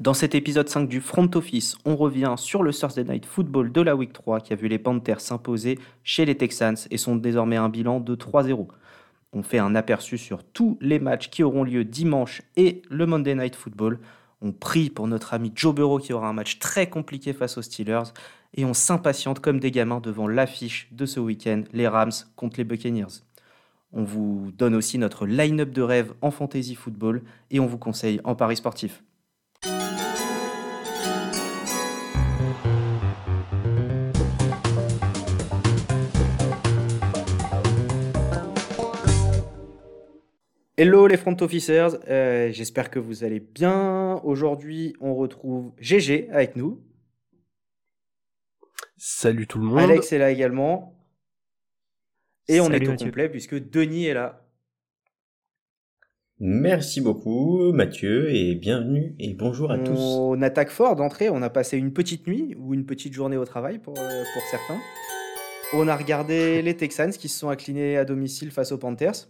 [0.00, 3.80] Dans cet épisode 5 du Front Office, on revient sur le Thursday Night Football de
[3.80, 7.56] la Week 3 qui a vu les Panthers s'imposer chez les Texans et sont désormais
[7.56, 8.68] un bilan de 3-0.
[9.32, 13.34] On fait un aperçu sur tous les matchs qui auront lieu dimanche et le Monday
[13.34, 13.98] Night Football.
[14.40, 17.62] On prie pour notre ami Joe Burrow qui aura un match très compliqué face aux
[17.62, 18.12] Steelers
[18.54, 22.64] et on s'impatiente comme des gamins devant l'affiche de ce week-end, les Rams contre les
[22.64, 23.24] Buccaneers.
[23.92, 28.20] On vous donne aussi notre line-up de rêve en fantasy football et on vous conseille
[28.22, 29.02] en paris sportif.
[40.80, 44.20] Hello les front officers, euh, j'espère que vous allez bien.
[44.22, 46.80] Aujourd'hui, on retrouve GG avec nous.
[48.96, 49.80] Salut tout le monde.
[49.80, 50.96] Alex est là également.
[52.46, 54.46] Et on est au complet puisque Denis est là.
[56.38, 59.98] Merci beaucoup Mathieu et bienvenue et bonjour à tous.
[59.98, 63.44] On attaque fort d'entrée, on a passé une petite nuit ou une petite journée au
[63.44, 64.78] travail pour, euh, pour certains.
[65.72, 69.26] On a regardé les Texans qui se sont inclinés à domicile face aux Panthers.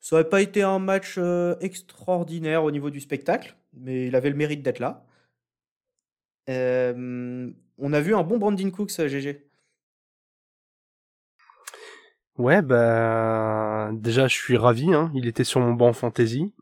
[0.00, 4.30] Ça n'aurait pas été un match euh, extraordinaire au niveau du spectacle, mais il avait
[4.30, 5.04] le mérite d'être là.
[6.48, 9.28] Euh, on a vu un bon Brandon Cooks, GG.
[12.38, 14.94] Euh, ouais, bah déjà je suis ravi.
[14.94, 15.10] Hein.
[15.14, 16.54] Il était sur mon banc fantasy,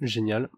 [0.00, 0.50] génial.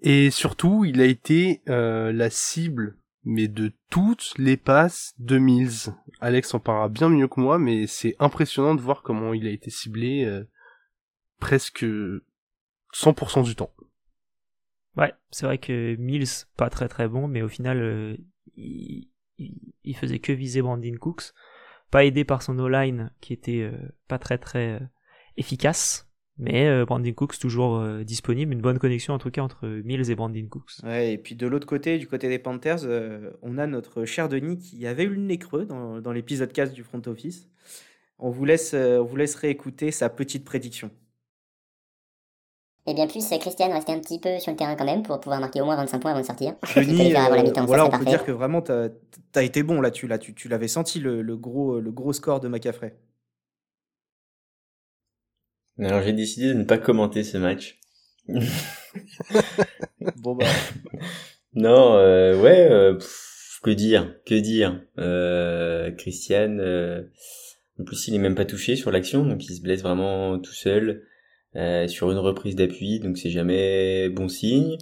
[0.00, 5.94] Et surtout, il a été la cible, mais de toutes les passes de Mills.
[6.20, 9.50] Alex en parlera bien mieux que moi, mais c'est impressionnant de voir comment il a
[9.50, 10.44] été ciblé
[11.44, 11.84] presque
[12.94, 13.70] 100% du temps.
[14.96, 18.16] Ouais, c'est vrai que Mills, pas très très bon, mais au final, euh,
[18.56, 21.34] il, il, faisait que viser Brandon Cooks.
[21.90, 23.76] Pas aidé par son O-line qui était euh,
[24.08, 24.86] pas très très euh,
[25.36, 26.08] efficace.
[26.38, 30.48] Mais Brandon Cooks toujours disponible, une bonne connexion en tout cas entre Mills et Brandon
[30.48, 30.82] Cooks.
[30.82, 32.80] Ouais, et puis de l'autre côté, du côté des Panthers,
[33.42, 36.72] on a notre cher Denis qui avait eu le nez creux dans, dans l'épisode 4
[36.72, 37.48] du front office.
[38.18, 40.90] On vous laisse, on vous laisse réécouter sa petite prédiction.
[42.86, 45.40] Et bien plus, Christian restait un petit peu sur le terrain quand même pour pouvoir
[45.40, 46.54] marquer au moins 25 points avant de sortir.
[46.76, 50.06] Denis, euh, voilà, on peut dire que vraiment, tu as, été bon là-dessus.
[50.06, 52.94] Là, tu, tu l'avais senti le, le, gros, le gros score de McCaffrey.
[55.78, 57.80] Alors j'ai décidé de ne pas commenter ce match.
[60.16, 60.46] bon bah.
[61.54, 62.98] non, euh, ouais, euh,
[63.62, 64.80] que dire, que dire.
[64.98, 66.58] Euh, Christian,
[67.80, 70.52] en plus il est même pas touché sur l'action, donc il se blesse vraiment tout
[70.52, 71.02] seul.
[71.56, 74.76] Euh, sur une reprise d'appui, donc c'est jamais bon signe.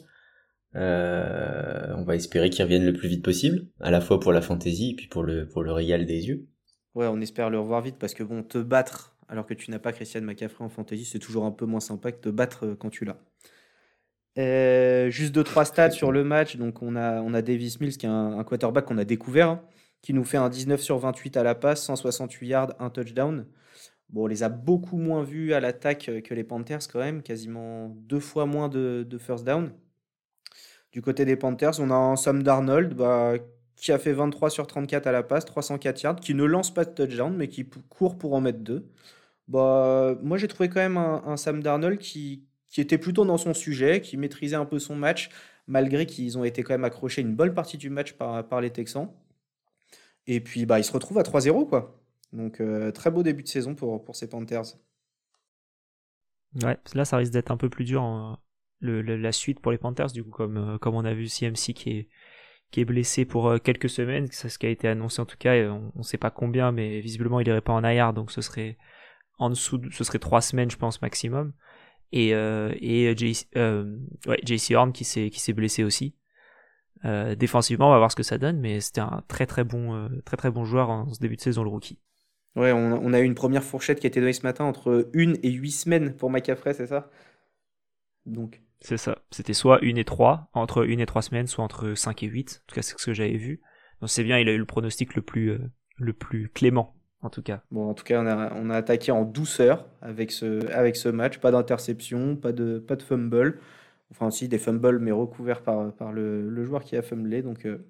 [0.75, 4.41] Euh, on va espérer qu'il revienne le plus vite possible, à la fois pour la
[4.41, 6.47] fantaisie et puis pour le, pour le régal des yeux.
[6.95, 9.79] Ouais, on espère le revoir vite parce que bon, te battre alors que tu n'as
[9.79, 12.75] pas Christian McCaffrey en fantasy, c'est toujours un peu moins sympa que te battre euh,
[12.75, 13.19] quand tu l'as.
[15.11, 16.57] juste deux trois stats sur le match.
[16.57, 19.63] Donc on a on a Davis Mills qui est un, quarterback qu'on a découvert, hein,
[20.01, 23.47] qui nous fait un 19 sur 28 à la passe, 168 yards, un touchdown.
[24.13, 27.23] Bon, on les a beaucoup moins vus à l'attaque euh, que les Panthers quand même,
[27.23, 29.73] quasiment deux fois moins de, first down.
[30.93, 33.35] Du côté des Panthers, on a un Sam Darnold bah,
[33.77, 36.85] qui a fait 23 sur 34 à la passe, 304 yards, qui ne lance pas
[36.85, 38.87] de touchdown, mais qui court pour en mettre deux.
[39.49, 42.45] Bah, moi, j'ai trouvé quand même un, Sam Darnold qui,
[42.77, 45.31] était plutôt dans son sujet, qui maîtrisait un peu son match,
[45.67, 49.11] malgré qu'ils ont été quand même accrochés une bonne partie du match par, les Texans.
[50.27, 52.02] Et puis, bah, il se retrouve à 3-0, quoi.
[52.33, 54.77] Donc euh, très beau début de saison pour, ces Panthers.
[56.63, 58.39] Ouais, là ça risque d'être un peu plus dur hein,
[58.81, 62.09] la suite pour les Panthers, du coup, comme, euh, on a vu CMC qui est,
[62.71, 65.37] qui est blessé pour euh, quelques semaines, c'est ce qui a été annoncé en tout
[65.39, 68.41] cas, on ne sait pas combien, mais visiblement il irait pas en IR, donc ce
[68.41, 68.77] serait
[69.39, 71.53] en dessous, ce serait trois semaines je pense maximum.
[72.15, 76.15] Et, et JC, Horn qui s'est, qui s'est blessé aussi.
[77.05, 80.37] défensivement, on va voir ce que ça donne, mais c'était un très très bon, très
[80.37, 81.99] très bon joueur en ce début de saison, le rookie.
[82.55, 85.39] Ouais, on, a eu une première fourchette qui a été donnée ce matin entre une
[85.43, 87.11] et huit semaines pour McCaffrey, c'est ça?
[88.27, 88.61] Donc.
[88.81, 89.19] C'est ça.
[89.31, 92.63] C'était soit une et trois, entre une et trois semaines, soit entre 5 et 8.
[92.63, 93.63] En tout cas, c'est ce que j'avais vu.
[94.01, 95.61] Donc c'est bien, il a eu le pronostic le plus, euh,
[95.97, 97.63] le plus clément, en tout cas.
[97.71, 101.09] Bon, en tout cas, on a, on a attaqué en douceur avec ce, avec ce
[101.09, 101.39] match.
[101.39, 103.61] Pas d'interception, pas de, pas de fumble.
[104.11, 107.41] Enfin, aussi des fumbles, mais recouverts par, par le, le joueur qui a fumblé.
[107.41, 107.87] Donc, euh,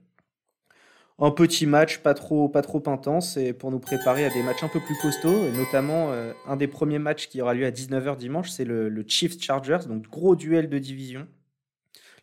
[1.18, 4.62] un petit match pas trop, pas trop intense et pour nous préparer à des matchs
[4.62, 7.70] un peu plus costauds, et notamment euh, un des premiers matchs qui aura lieu à
[7.70, 11.28] 19h dimanche, c'est le, Chiefs Chargers, donc gros duel de division.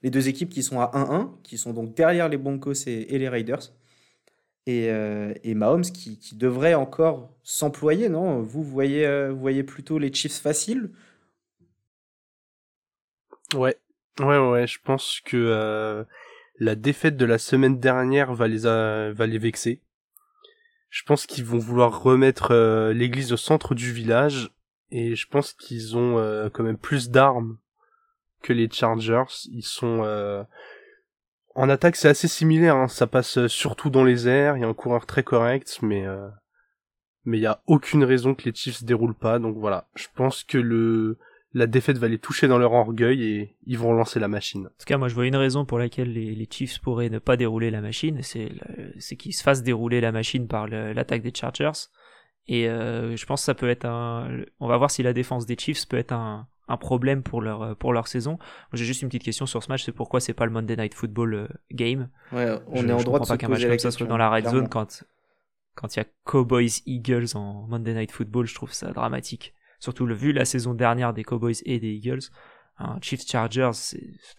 [0.01, 3.29] Les deux équipes qui sont à 1-1, qui sont donc derrière les Broncos et, les
[3.29, 3.73] Raiders.
[4.65, 8.41] Et, euh, Mahomes qui, devrait encore s'employer, non?
[8.41, 10.91] Vous voyez, euh, vous voyez plutôt les Chiefs faciles?
[13.53, 13.75] Ouais,
[14.19, 16.05] Ouais, ouais, je pense que
[16.59, 19.81] la défaite de la semaine dernière va les, va les vexer.
[20.89, 24.51] Je pense qu'ils vont vouloir remettre euh, l'église au centre du village
[24.91, 27.57] et je pense qu'ils ont euh, quand même plus d'armes
[28.41, 29.47] que les Chargers.
[29.51, 30.03] Ils sont
[31.55, 32.75] en attaque, c'est assez similaire.
[32.75, 32.87] Hein.
[32.87, 34.57] Ça passe surtout dans les airs.
[34.57, 36.05] Il y a un coureur très correct, mais
[37.25, 39.39] mais il y a aucune raison que les Chiefs se déroulent pas.
[39.39, 41.17] Donc voilà, je pense que le
[41.53, 44.67] la défaite va les toucher dans leur orgueil et ils vont lancer la machine.
[44.67, 47.37] En tout cas, moi je vois une raison pour laquelle les, Chiefs pourraient ne pas
[47.37, 48.51] dérouler la machine, c'est
[48.99, 51.87] c'est qu'ils se fassent dérouler la machine par l'attaque des Chargers.
[52.47, 54.43] Et euh, je pense que ça peut être un.
[54.59, 57.75] On va voir si la défense des Chiefs peut être un, un problème pour leur
[57.77, 58.37] pour leur saison.
[58.73, 60.93] J'ai juste une petite question sur ce match, c'est pourquoi c'est pas le Monday Night
[60.93, 62.09] Football euh, game?
[62.31, 64.47] Ouais, on est en droit de pas qu'un match comme ça soit dans la red
[64.47, 65.03] zone quand
[65.75, 69.53] quand il y a Cowboys Eagles en Monday Night Football, je trouve ça dramatique.
[69.79, 72.21] Surtout le vu la saison dernière des Cowboys et des Eagles,
[72.77, 73.71] un Chiefs Chargers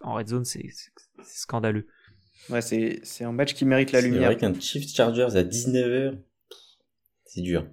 [0.02, 0.66] en red zone, c'est
[1.24, 1.86] scandaleux.
[2.48, 4.20] Ouais, c'est un match qui mérite la lumière.
[4.20, 6.18] C'est vrai qu'un Chiefs Chargers à 19h,
[7.24, 7.66] c'est dur.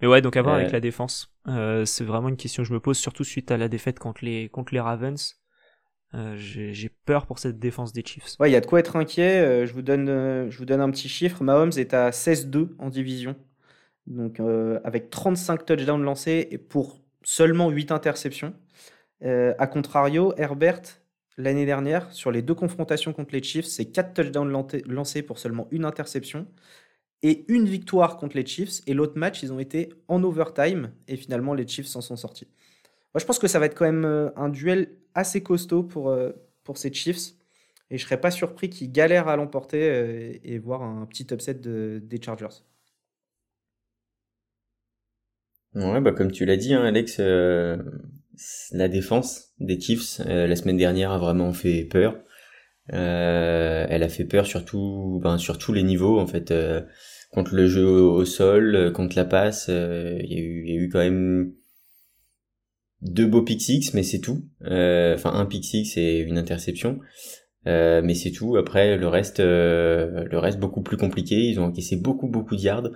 [0.00, 1.32] Mais ouais, donc à voir avec la défense.
[1.46, 4.24] Euh, c'est vraiment une question que je me pose, surtout suite à la défaite contre
[4.24, 5.36] les, contre les Ravens.
[6.14, 8.36] Euh, j'ai peur pour cette défense des Chiefs.
[8.40, 9.40] Ouais, il y a de quoi être inquiet.
[9.40, 10.06] Euh, je, vous donne,
[10.50, 11.42] je vous donne un petit chiffre.
[11.44, 13.36] Mahomes est à 16-2 en division.
[14.06, 14.40] Donc,
[14.84, 18.54] avec 35 touchdowns lancés et pour seulement 8 interceptions.
[19.22, 20.82] a contrario, Herbert,
[21.36, 25.68] l'année dernière, sur les deux confrontations contre les Chiefs, c'est 4 touchdowns lancés pour seulement
[25.70, 26.46] une interception
[27.22, 28.80] et une victoire contre les Chiefs.
[28.86, 32.46] Et l'autre match, ils ont été en overtime et finalement, les Chiefs s'en sont sortis.
[33.14, 36.10] Moi, je pense que ça va être quand même euh, un duel assez costaud pour,
[36.10, 36.30] euh,
[36.64, 37.34] pour ces Chiefs.
[37.90, 41.54] Et je serais pas surpris qu'ils galèrent à l'emporter euh, et voir un petit upset
[41.54, 42.62] des Chargers.
[45.74, 47.20] Ouais, bah comme tu l'as dit, hein, Alex,
[48.72, 52.16] la défense des Chiefs la semaine dernière a vraiment fait peur.
[52.88, 56.52] elle a fait peur surtout, ben, sur tous les niveaux en fait,
[57.30, 59.68] contre le jeu au, sol, contre la passe.
[59.68, 61.52] Il y, y, a eu quand même
[63.02, 63.62] deux beaux pick
[63.94, 64.44] mais c'est tout.
[64.62, 67.00] Euh, enfin, un pick six et une interception.
[67.66, 68.56] Euh, mais c'est tout.
[68.56, 71.36] Après, le reste, euh, le reste beaucoup plus compliqué.
[71.36, 72.88] Ils ont encaissé beaucoup, beaucoup de yards.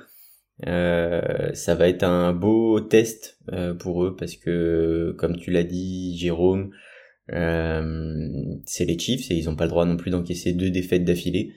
[0.62, 3.38] Ça va être un beau test
[3.80, 6.70] pour eux parce que, comme tu l'as dit, Jérôme,
[7.28, 11.52] c'est les Chiefs et ils n'ont pas le droit non plus d'encaisser deux défaites d'affilée.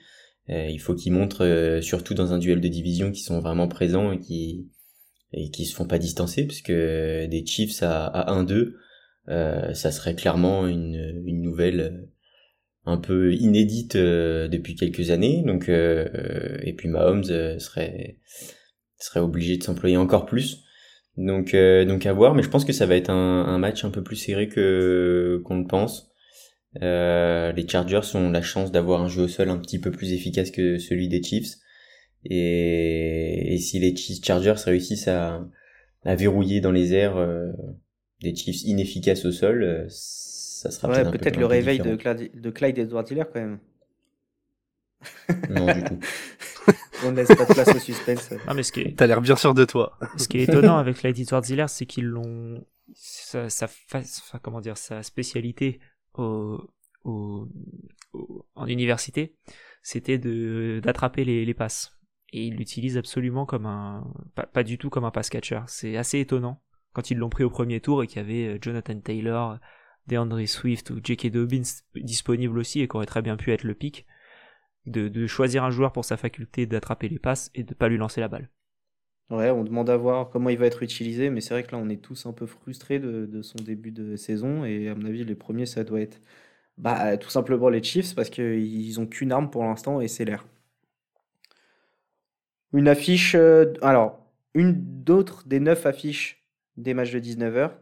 [0.48, 4.18] il faut qu'ils montrent, surtout dans un duel de division, qu'ils sont vraiment présents et
[4.18, 4.68] qui
[5.32, 8.74] et qui se font pas distancer parce que des Chiefs à, à 1-2
[9.28, 12.06] euh, ça serait clairement une, une nouvelle euh,
[12.86, 17.24] un peu inédite euh, depuis quelques années donc euh, et puis Mahomes
[17.58, 18.18] serait
[18.98, 20.64] serait obligé de s'employer encore plus.
[21.16, 23.90] Donc donc à voir mais je pense que ça va être un, un match un
[23.90, 26.12] peu plus serré que qu'on le pense.
[26.74, 30.50] Les Chargers ont la chance d'avoir un jeu au sol un petit peu plus efficace
[30.50, 31.56] que celui des Chiefs.
[32.24, 35.44] Et, et si les Chargers réussissent à,
[36.04, 37.52] à verrouiller dans les airs euh,
[38.22, 42.50] des Chiefs inefficaces au sol, euh, ça sera ouais, peut-être le réveil de, Clyde, de
[42.50, 43.58] Clyde Edward Hiller quand même.
[45.50, 45.98] Non, du tout.
[47.04, 48.30] On ne laisse pas de place au suspense.
[48.46, 48.96] Ah, mais ce qui est...
[48.96, 49.98] T'as l'air bien sûr de toi.
[50.16, 52.64] Ce qui est étonnant avec Edward Hiller, c'est qu'ils l'ont.
[52.94, 55.78] Sa, sa, enfin, comment dire, sa spécialité
[56.14, 56.58] au,
[57.04, 57.48] au,
[58.54, 59.36] en université,
[59.82, 61.98] c'était de d'attraper les, les passes
[62.32, 64.12] et il l'utilise absolument comme un
[64.52, 65.60] pas, du tout comme un pass catcher.
[65.66, 66.62] C'est assez étonnant
[66.92, 69.58] quand ils l'ont pris au premier tour et qu'il y avait euh, Jonathan Taylor,
[70.06, 71.30] DeAndre Swift ou J.K.
[71.30, 71.62] Dobbins
[71.94, 74.06] disponibles aussi et qui aurait très bien pu être le pic
[74.88, 78.20] de, choisir un joueur pour sa faculté d'attraper les passes et de pas lui lancer
[78.20, 78.48] la balle.
[79.30, 81.78] Ouais, on demande à voir comment il va être utilisé, mais c'est vrai que là
[81.78, 85.22] on est tous un peu frustrés de, son début de saison et à mon avis
[85.24, 86.18] les premiers ça doit être
[86.78, 90.46] bah, tout simplement les Chiefs parce qu'ils ont qu'une arme pour l'instant et c'est l'air.
[92.72, 96.44] Une affiche, euh, alors, une d'autre des neuf affiches
[96.76, 97.72] des matchs de 19h.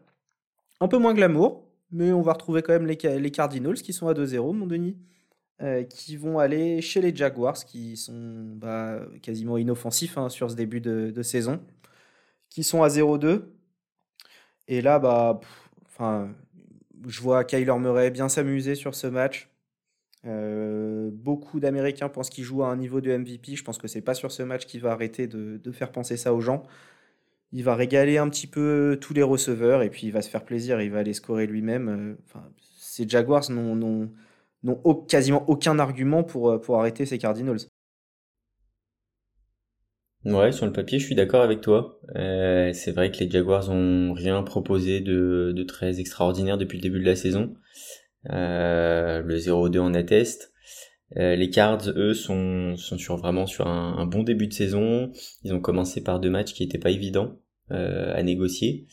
[0.81, 4.09] Un peu moins glamour, mais on va retrouver quand même les, les Cardinals qui sont
[4.09, 4.97] à 2-0, mon Denis.
[5.63, 10.55] Euh, qui vont aller chez les Jaguars, qui sont bah, quasiment inoffensifs hein, sur ce
[10.55, 11.63] début de, saison,
[12.51, 13.45] qui sont à 0-2.
[14.69, 15.41] Et là, bah,
[17.07, 19.49] je vois Kyler Murray bien s'amuser sur ce match.
[20.27, 23.57] Euh, beaucoup d'Américains pensent qu'il joue à un niveau de MVP.
[23.57, 26.35] Je pense que c'est pas sur ce match qu'il va arrêter de, faire penser ça
[26.35, 26.65] aux gens.
[27.53, 30.45] Il va régaler un petit peu tous les receveurs et puis il va se faire
[30.45, 30.83] plaisir.
[30.83, 31.89] Il va aller scorer lui-même.
[31.89, 32.41] Euh,
[32.79, 34.11] ces Jaguars n'ont
[35.09, 37.59] quasiment aucun argument pour, euh, pour arrêter ces Cardinals.
[40.25, 42.01] Ouais, sur le papier, je suis d'accord avec toi.
[42.15, 47.07] c'est vrai que les Jaguars ont rien proposé de, très extraordinaire depuis le début de
[47.07, 47.55] la saison.
[48.25, 50.53] le 0-2 en atteste.
[51.15, 52.75] les Cards, eux, sont,
[53.17, 55.13] vraiment sur un, bon début de saison.
[55.45, 57.39] Ils ont commencé par deux matchs qui n'étaient pas évidents
[57.71, 58.89] à négocier.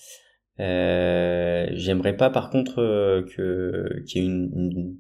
[0.60, 2.76] J'aimerais pas, par contre,
[3.36, 5.00] que qu'il y ait une,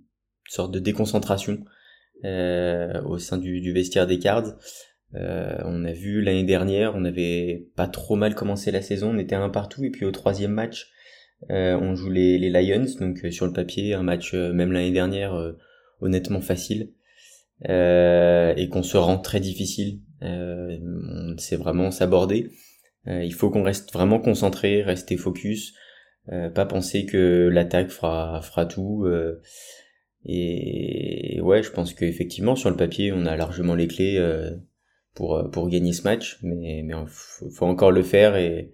[0.53, 1.59] sorte de déconcentration
[2.23, 4.55] au sein du, vestiaire des Cards.
[5.15, 9.19] Euh, on a vu l'année dernière, on avait pas trop mal commencé la saison, on
[9.19, 10.89] était un partout et puis au troisième match,
[11.51, 15.53] euh, on joue les, Lions, donc euh, sur le papier un match même l'année dernière
[16.01, 16.93] honnêtement facile
[17.65, 20.01] et qu'on se rend très difficile.
[20.21, 22.49] on sait vraiment s'aborder.
[23.05, 25.73] il faut qu'on reste vraiment concentré, rester focus,
[26.27, 29.05] pas penser que l'attaque fera tout.
[30.25, 34.17] Et ouais, je pense qu'effectivement sur le papier, on a largement les clés
[35.13, 38.71] pour euh, pour gagner ce match, mais mais faut, encore le faire et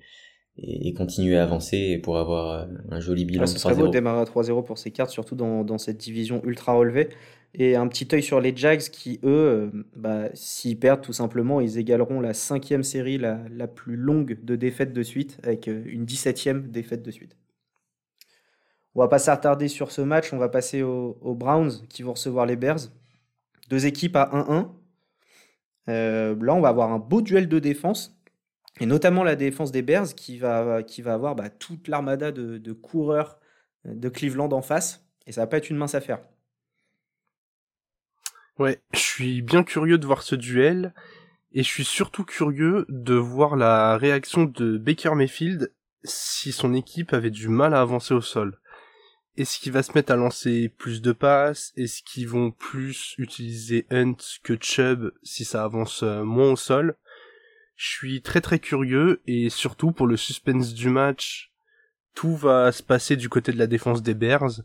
[0.61, 3.45] et, continuer à avancer pour avoir euh, un joli bilan.
[3.45, 6.41] ce serait beau de démarrer à 3-0 pour ces cartes, surtout dans, dans, cette division
[6.43, 7.07] ultra relevée.
[7.53, 11.61] Et un petit œil sur les Jags qui, eux, euh, bah, s'ils perdent tout simplement,
[11.61, 16.03] ils égaleront la cinquième série la, la plus longue de défaites de suite, avec une
[16.03, 17.37] 17e défaite de suite.
[18.99, 22.45] On va pas s'attarder sur ce match, on va passer aux, Browns qui vont recevoir
[22.45, 22.89] les Bears.
[23.69, 24.67] Deux équipes à 1-1.
[25.87, 28.19] Euh, là, on va avoir un beau duel de défense,
[28.81, 33.39] et notamment la défense des Bears qui va, avoir bah, toute l'armada de, coureurs
[33.85, 36.19] de Cleveland en face, et ça va pas être une mince affaire.
[38.57, 40.93] Ouais, je suis bien curieux de voir ce duel,
[41.53, 47.13] et je suis surtout curieux de voir la réaction de Baker Mayfield si son équipe
[47.13, 48.58] avait du mal à avancer au sol.
[49.39, 51.71] Est-ce qu'il va se mettre à lancer plus de passes?
[51.77, 56.97] Est-ce qu'ils vont plus utiliser Hunt que Chubb si ça avance euh, moins au sol?
[57.77, 61.53] Je suis très très curieux et surtout pour le suspense du match,
[62.15, 64.61] tout va se passer du côté de la défense des Bears.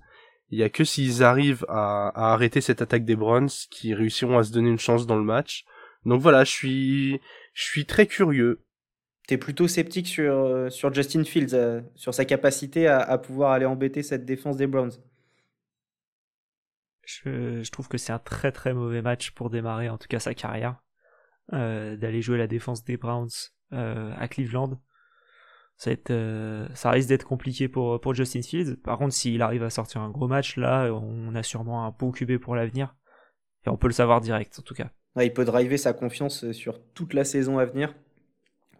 [0.50, 4.43] Il y a que s'ils arrivent à, arrêter cette attaque des Browns qui réussiront à
[4.43, 5.66] se donner une chance dans le match.
[6.04, 7.21] Donc voilà, je suis
[7.52, 8.64] je suis très curieux
[9.26, 13.52] tu es plutôt sceptique sur, euh, sur Justin Fields, euh, sur sa capacité à, pouvoir
[13.52, 14.93] aller embêter cette défense des Browns?
[17.07, 20.35] Je, trouve que c'est un très très mauvais match pour démarrer en tout cas sa
[20.35, 20.76] carrière.
[21.52, 23.28] Euh, d'aller jouer la défense des Browns
[23.71, 24.81] à Cleveland.
[25.76, 25.90] Ça,
[26.75, 28.76] ça risque d'être compliqué pour, pour Justin Fields.
[28.76, 32.12] Par contre, s'il arrive à sortir un gros match, là, on a sûrement un bon
[32.12, 32.95] QB pour l'avenir.
[33.66, 34.90] Et on peut le savoir direct, en tout cas.
[35.21, 37.93] il peut driver sa confiance sur toute la saison à venir.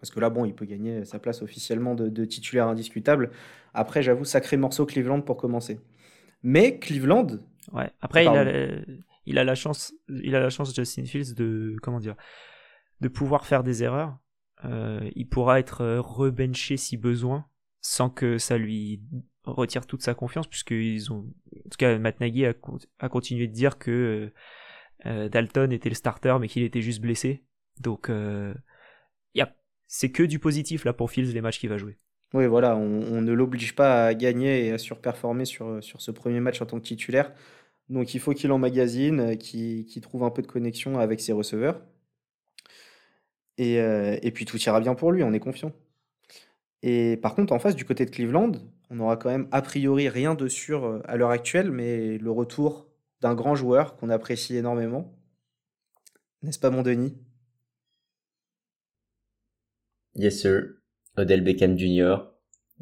[0.04, 3.30] Parce que là, bon, il peut gagner sa place officiellement de, titulaire indiscutable.
[3.73, 5.80] Après, j'avoue, sacré morceau Cleveland pour commencer.
[6.42, 7.38] Mais Cleveland.
[7.73, 7.90] Ouais.
[8.02, 8.44] Après, il a,
[9.25, 12.16] il a, la chance, il a la chance Justin Fields de comment dire,
[13.00, 14.18] de pouvoir faire des erreurs.
[14.66, 17.46] Euh, il pourra être rebenché si besoin,
[17.80, 19.00] sans que ça lui
[19.44, 21.32] retire toute sa confiance, puisqu'ils ont,
[21.64, 22.52] en tout cas, Matt Nagy a,
[22.99, 24.30] a continué de dire que
[25.06, 27.42] euh, Dalton était le starter, mais qu'il était juste blessé.
[27.80, 28.54] Donc, euh,
[29.34, 29.54] il y a
[29.96, 31.96] c'est que du positif là pour Fields les matchs qu'il va jouer.
[32.32, 36.60] Oui, voilà, on, ne l'oblige pas à gagner et à surperformer sur, ce premier match
[36.60, 37.32] en tant que titulaire.
[37.88, 41.80] Donc il faut qu'il emmagasine, qu'il trouve un peu de connexion avec ses receveurs.
[43.56, 45.70] Et, euh, et, puis tout ira bien pour lui, on est confiant.
[46.82, 48.50] Et par contre, en face, du côté de Cleveland,
[48.90, 52.32] on aura quand même a priori rien de sûr euh, à l'heure actuelle, mais le
[52.32, 52.88] retour
[53.20, 55.14] d'un grand joueur qu'on apprécie énormément.
[56.42, 57.16] N'est-ce pas mon Denis?
[60.16, 60.76] Yes sir.
[61.16, 62.16] Odell Beckham Jr.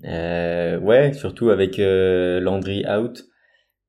[0.04, 3.24] Euh, ouais, surtout avec euh, Landry out.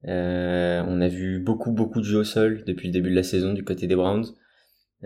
[0.07, 3.23] Euh, on a vu beaucoup beaucoup de jeux au sol depuis le début de la
[3.23, 4.25] saison du côté des Browns.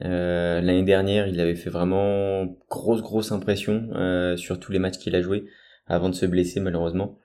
[0.04, 4.98] Euh, L'année dernière, il avait fait vraiment grosse grosse impression euh, sur tous les matchs
[4.98, 5.46] qu'il a joué
[5.88, 7.20] avant de se blesser malheureusement.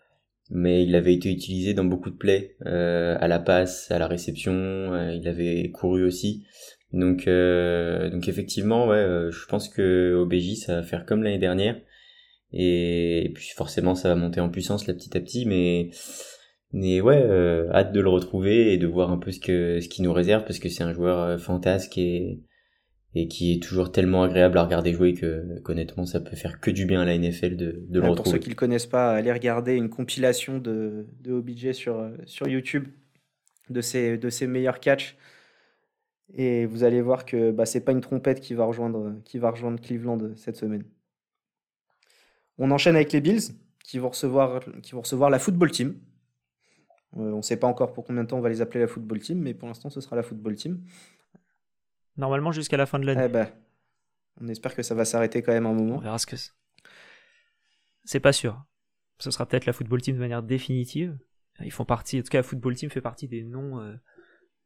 [0.50, 5.10] Mais il avait été utilisé dans beaucoup de plays, à la passe, à la réception.
[5.10, 6.44] il avait couru aussi.
[6.92, 11.38] Donc, euh, donc effectivement, ouais, euh, je pense que OBJ ça va faire comme l'année
[11.38, 11.80] dernière,
[12.52, 15.90] et, puis forcément ça va monter en puissance là petit à petit, mais
[16.72, 19.88] mais ouais, euh, hâte de le retrouver et de voir un peu ce que ce
[19.88, 22.40] qui nous réserve parce que c'est un joueur fantasque et
[23.14, 26.70] et qui est toujours tellement agréable à regarder jouer que honnêtement ça peut faire que
[26.70, 28.14] du bien à la NFL de, de le retrouver.
[28.14, 32.48] Pour ceux qui le connaissent pas, allez regarder une compilation de, de OBJ sur, sur
[32.48, 32.86] YouTube
[33.68, 35.16] de ses, de ses meilleurs catchs.
[36.34, 39.50] Et vous allez voir que bah, c'est pas une trompette qui va, rejoindre, qui va
[39.50, 40.84] rejoindre Cleveland cette semaine.
[42.58, 45.98] On enchaîne avec les Bills qui vont recevoir, qui vont recevoir la football team.
[47.16, 48.88] Euh, on ne sait pas encore pour combien de temps on va les appeler la
[48.88, 50.82] football team, mais pour l'instant ce sera la football team.
[52.16, 53.24] Normalement jusqu'à la fin de l'année.
[53.26, 53.48] Eh ben,
[54.40, 55.96] on espère que ça va s'arrêter quand même un moment.
[55.96, 56.36] On verra ce que
[58.04, 58.20] c'est.
[58.20, 58.64] pas sûr.
[59.18, 61.18] Ce sera peut-être la football team de manière définitive,
[61.60, 63.94] ils font partie, en tout cas, Football Team fait partie des noms euh,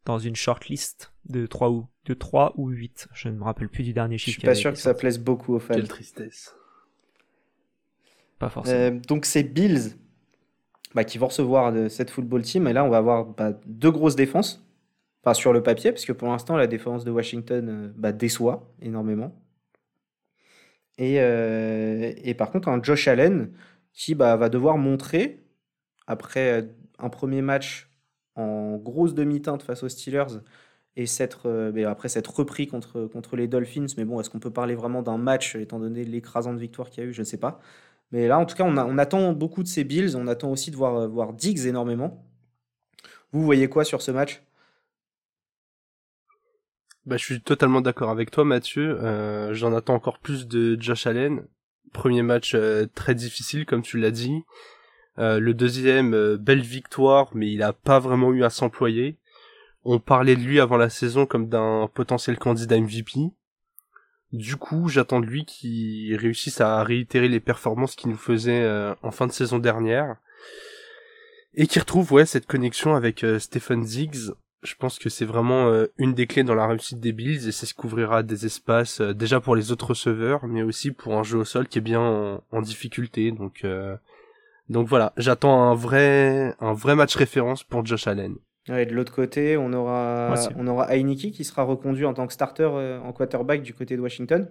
[0.06, 3.08] dans une shortlist de 3 ou de 3 ou 8.
[3.12, 4.34] Je ne me rappelle plus du dernier Je chiffre.
[4.34, 5.74] suis qui pas sûr que ça plaise beaucoup aux fans.
[5.74, 6.54] Quelle tristesse.
[8.38, 8.78] Pas forcément.
[8.78, 9.96] Euh, donc c'est Bills
[10.94, 12.66] bah, qui vont recevoir de cette football team.
[12.66, 14.66] Et là, on va avoir bah, deux grosses défenses.
[15.22, 18.72] Enfin, sur le papier, parce que pour l'instant, la défense de Washington euh, bah, déçoit
[18.80, 19.34] énormément.
[20.98, 23.52] Et, euh, et par contre, un Josh Allen
[23.92, 25.42] qui bah, va devoir montrer,
[26.06, 26.66] après euh,
[26.98, 27.85] un premier match
[28.36, 30.40] en grosse demi-teinte face aux Steelers,
[30.96, 33.86] et s'être, euh, mais après s'être repris contre, contre les Dolphins.
[33.96, 37.06] Mais bon, est-ce qu'on peut parler vraiment d'un match, étant donné l'écrasante victoire qu'il y
[37.06, 37.12] a eu?
[37.12, 37.60] Je ne sais pas.
[38.12, 40.16] Mais là, en tout cas, on, attend beaucoup de ces Bills.
[40.16, 42.24] On attend aussi de voir, euh, voir Diggs énormément.
[43.32, 44.42] Vous voyez quoi sur ce match?
[47.04, 48.98] Bah, je suis totalement d'accord avec toi, Mathieu.
[49.02, 51.46] Euh, J'en attends encore plus de Josh Allen.
[51.92, 52.56] Premier match
[52.94, 54.42] très difficile, comme tu l'as dit.
[55.18, 59.16] Euh, le deuxième, euh, belle victoire, mais il a pas vraiment eu à s'employer.
[59.84, 63.30] On parlait de lui avant la saison comme d'un potentiel candidat MVP.
[64.32, 68.94] Du coup, j'attends de lui qu'il réussisse à réitérer les performances qu'il nous faisait euh,
[69.02, 70.16] en fin de saison dernière.
[71.54, 74.32] Et qu'il retrouve ouais cette connexion avec Stephen Diggs.
[74.62, 77.64] Je pense que c'est vraiment une des clés dans la réussite des Bills et c'est
[77.64, 81.44] ce qu'ouvrira des espaces déjà pour les autres receveurs, mais aussi pour un jeu au
[81.46, 83.30] sol qui est bien en, en difficulté.
[83.30, 83.64] Donc
[84.68, 88.36] donc voilà, j'attends un vrai un vrai match référence pour Josh Allen.
[88.68, 92.64] Ouais, De l'autre côté, on aura, on Heineke qui sera reconduit en tant que starter
[92.64, 94.48] euh, en quarterback du côté de Washington.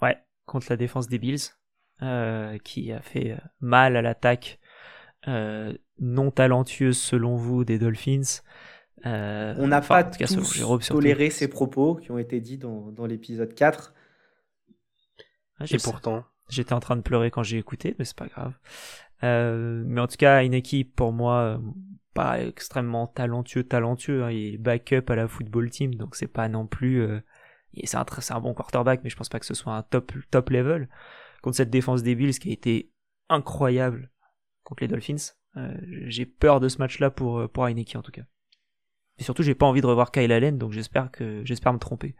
[0.00, 1.38] Ouais, contre la défense des Bills,
[2.02, 4.58] euh, qui a fait euh, mal à l'attaque
[5.28, 8.42] euh, non talentueuse selon vous des Dolphins.
[9.06, 12.90] Euh, On n'a enfin, pas cas, tous toléré ces propos qui ont été dits dans,
[12.92, 13.94] dans l'épisode 4.
[15.58, 15.82] Ah, je Et sais.
[15.84, 18.54] pourtant, J'étais en train de pleurer quand j'ai écouté, mais c'est pas grave.
[19.22, 21.58] Euh, mais en tout cas, équipe pour moi euh,
[22.14, 24.24] pas extrêmement talentueux, talentueux.
[24.24, 24.30] Hein.
[24.30, 27.02] Il est backup à la football team, donc c'est pas non plus.
[27.02, 27.20] euh,
[27.84, 30.50] c'est un un bon quarterback, mais je pense pas que ce soit un top top
[30.50, 30.88] level
[31.42, 32.90] contre cette défense des Bills qui a été
[33.28, 34.10] incroyable
[34.64, 35.34] contre les Dolphins.
[35.56, 38.22] Euh, j'ai peur de ce match-là pour euh, pour Heineke en tout cas.
[39.18, 42.14] Et surtout, j'ai pas envie de revoir Kyle Allen, donc j'espère que j'espère me tromper.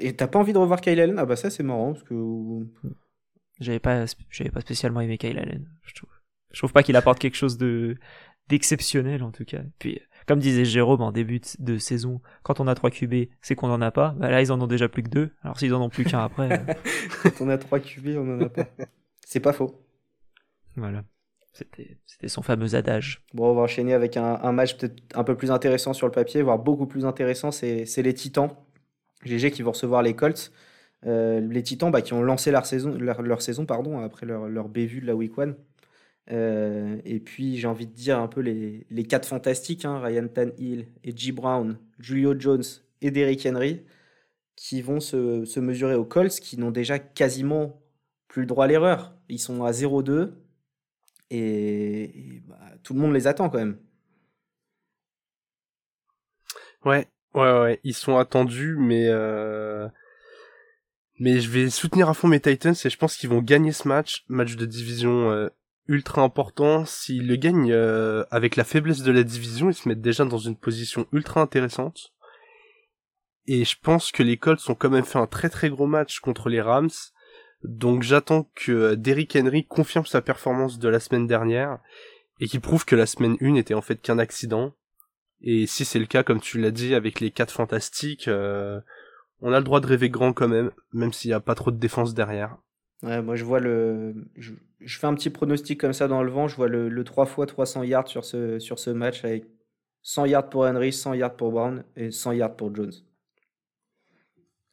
[0.00, 1.18] Et t'as pas envie de revoir Kyle Allen?
[1.18, 2.14] Ah bah ça c'est marrant parce que
[3.62, 5.66] J'avais pas, j'avais pas spécialement aimé Kyle Allen.
[5.84, 6.10] Je trouve,
[6.52, 7.96] je trouve pas qu'il apporte quelque chose de
[8.48, 9.62] d'exceptionnel en tout cas.
[9.78, 13.70] Puis, comme disait Jérôme en début de- saison, quand on a 3 QB, c'est qu'on
[13.70, 14.14] en a pas.
[14.18, 15.30] Bah là, ils en ont déjà plus que deux.
[15.42, 16.74] Alors s'ils en ont plus qu'un après, euh,
[17.22, 18.66] quand on a 3 QB, on en a pas.
[19.26, 19.80] C'est pas faux.
[20.76, 21.04] voilà.
[21.54, 23.22] C'était, c'était son fameux adage.
[23.34, 26.12] Bon, on va enchaîner avec un, un match peut-être un peu plus intéressant sur le
[26.12, 28.50] papier, voire beaucoup plus intéressant, c'est c'est les Titans.
[29.24, 30.50] GG qui vont recevoir les Colts.
[31.06, 34.68] Euh, les Titans bah, qui ont lancé leur saison, leur, saison pardon, après leur, leur
[34.68, 35.54] bévue de la Week 1.
[36.30, 40.28] Euh, et puis j'ai envie de dire un peu les, les quatre fantastiques, hein, Ryan
[40.28, 42.62] Tannehill, Edgy Brown, Julio Jones
[43.00, 43.84] et Derrick Henry,
[44.56, 47.82] qui vont se, se mesurer aux Colts, qui n'ont déjà quasiment
[48.28, 49.16] plus le droit à l'erreur.
[49.28, 50.32] Ils sont à 0-2
[51.30, 52.02] et,
[52.36, 53.78] et, bah, tout le monde les attend quand même.
[56.84, 59.88] Ouais, ouais, ouais, ils sont attendus, mais euh...
[61.22, 63.86] mais je vais soutenir à fond mes Titans et je pense qu'ils vont gagner ce
[63.86, 65.50] match, match de division euh,
[65.86, 66.84] ultra important.
[66.84, 70.38] S'ils le gagnent euh, avec la faiblesse de la division, ils se mettent déjà dans
[70.38, 72.12] une position ultra intéressante.
[73.46, 76.18] Et je pense que les Colts ont quand même fait un très très gros match
[76.18, 76.90] contre les Rams.
[77.62, 81.78] Donc j'attends que euh, Derrick Henry confirme sa performance de la semaine dernière
[82.40, 84.74] et qu'il prouve que la semaine 1 était en fait qu'un accident.
[85.40, 88.80] Et si c'est le cas, comme tu l'as dit, avec les quatre fantastiques, euh,
[89.42, 91.70] on a le droit de rêver grand quand même, même s'il n'y a pas trop
[91.70, 92.56] de défense derrière.
[93.02, 94.14] Ouais, moi je vois le.
[94.36, 96.48] Je, je fais un petit pronostic comme ça dans le vent.
[96.48, 99.44] Je vois le, le 3 fois 300 yards sur ce, sur ce match avec
[100.02, 102.92] 100 yards pour Henry, 100 yards pour Brown et 100 yards pour Jones.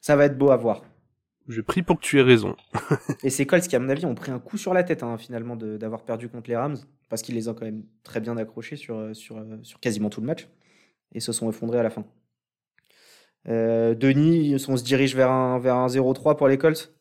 [0.01, 0.83] Ça va être beau à voir.
[1.47, 2.55] Je prie pour que tu aies raison.
[3.23, 5.17] Et ces Colts qui, à mon avis, ont pris un coup sur la tête hein,
[5.17, 6.77] finalement de- d'avoir perdu contre les Rams
[7.09, 10.27] parce qu'ils les ont quand même très bien accrochés sur, sur, sur quasiment tout le
[10.27, 10.47] match
[11.13, 12.05] et se sont effondrés à la fin.
[13.49, 16.93] Euh, Denis, on se dirige vers un, vers un 0-3 pour les Colts?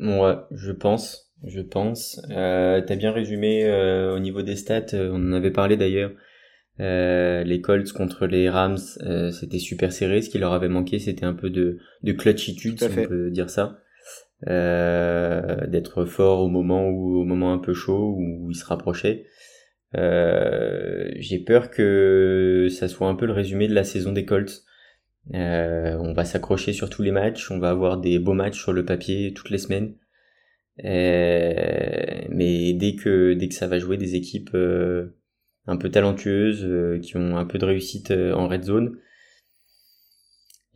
[0.00, 2.20] Ouais, je pense, je pense.
[2.30, 6.12] Euh, t'as bien résumé euh, au niveau des stats, on en avait parlé d'ailleurs.
[6.78, 8.76] Les Colts contre les Rams,
[9.32, 10.20] c'était super serré.
[10.20, 13.48] Ce qui leur avait manqué, c'était un peu de, de clutchitude, si on peut dire
[13.48, 13.78] ça.
[14.42, 19.24] D'être fort au moment où, au moment un peu chaud où ils se rapprochaient.
[19.94, 24.64] Euh, j'ai peur que ça soit un peu le résumé de la saison des Colts.
[25.34, 28.72] Euh, on va s'accrocher sur tous les matchs, on va avoir des beaux matchs sur
[28.72, 29.94] le papier toutes les semaines.
[30.84, 34.56] Euh, mais dès que dès que ça va jouer des équipes
[35.66, 38.98] un peu talentueuses qui ont un peu de réussite en red zone,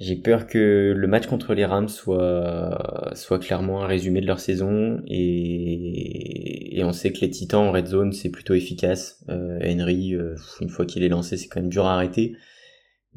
[0.00, 4.40] j'ai peur que le match contre les Rams soit, soit clairement un résumé de leur
[4.40, 9.22] saison et, et on sait que les Titans en red zone c'est plutôt efficace.
[9.28, 12.34] Euh, Henry, euh, une fois qu'il est lancé, c'est quand même dur à arrêter.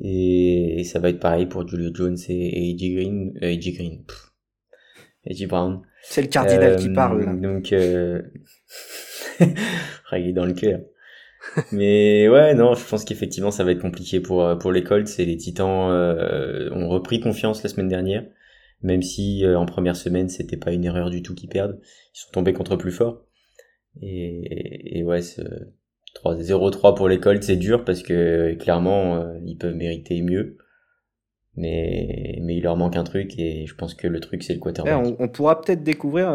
[0.04, 4.04] Et, ça va être pareil pour Julio Jones et, AJ Green, euh, AJ Green,
[5.30, 5.82] AJ Brown.
[6.02, 7.39] C'est le cardinal qui parle.
[7.39, 8.22] Donc, euh...
[10.36, 10.82] dans le cœur.
[11.72, 15.20] Mais ouais, non, je pense qu'effectivement ça va être compliqué pour euh, pour les Colts
[15.20, 18.26] et les Titans euh, ont repris confiance la semaine dernière,
[18.82, 21.80] même si euh, en première semaine c'était pas une erreur du tout qu'ils perdent,
[22.16, 23.26] ils sont tombés contre plus fort.
[24.02, 30.22] Et, et ouais, 0-3 pour les Colts c'est dur parce que clairement ils peuvent mériter
[30.22, 30.58] mieux.
[31.56, 34.60] Mais, mais il leur manque un truc et je pense que le truc c'est le
[34.60, 35.06] quarterback.
[35.06, 36.34] on, on, pourra peut-être découvrir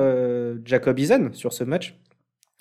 [0.65, 1.99] Jacob Eason sur ce match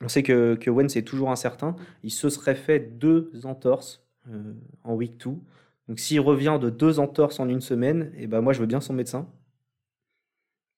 [0.01, 1.75] on sait que, que Wentz est toujours incertain.
[2.03, 5.31] Il se serait fait deux entorses euh, en week 2.
[5.87, 8.65] Donc s'il revient de deux entorses en une semaine, et eh ben moi je veux
[8.65, 9.27] bien son médecin.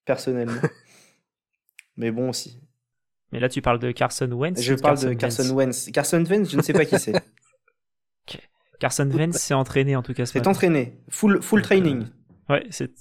[0.06, 0.62] Personnellement.
[1.98, 2.60] Mais bon aussi.
[3.32, 5.92] Mais là tu parles de Carson Wentz Je parle de Carson Wentz.
[5.92, 7.14] Carson Wentz, je ne sais pas qui c'est.
[8.80, 10.26] Carson Wentz s'est entraîné en tout cas.
[10.26, 10.98] C'est entraîné.
[11.10, 12.04] Full, full training.
[12.50, 12.92] Euh, ouais, c'est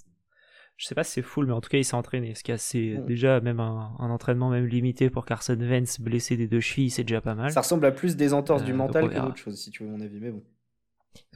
[0.79, 2.37] je sais pas si c'est full, mais en tout cas, il s'est entraîné.
[2.37, 6.47] Ce qui est assez, déjà, même un, entraînement même limité pour Carson Vance, blessé des
[6.47, 7.51] deux chevilles, c'est déjà pas mal.
[7.51, 9.91] Ça ressemble à plus des entorses du euh, mental que d'autres choses, si tu veux
[9.91, 10.45] mon avis, mais bon.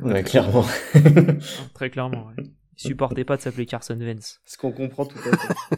[0.00, 0.64] Ouais, clairement.
[1.74, 2.44] Très clairement, ouais.
[2.78, 4.40] Il supportait pas de s'appeler Carson Vance.
[4.44, 5.76] Ce qu'on comprend tout à fait.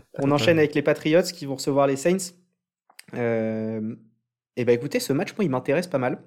[0.18, 2.34] On enchaîne avec les Patriots qui vont recevoir les Saints.
[3.14, 3.96] Euh...
[4.56, 6.22] Et bah écoutez, ce match, moi, il m'intéresse pas mal.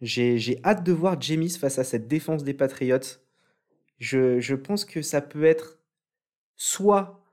[0.00, 3.18] J'ai hâte de voir James face à cette défense des Patriots
[3.98, 5.78] je, pense que ça peut être
[6.56, 7.24] soit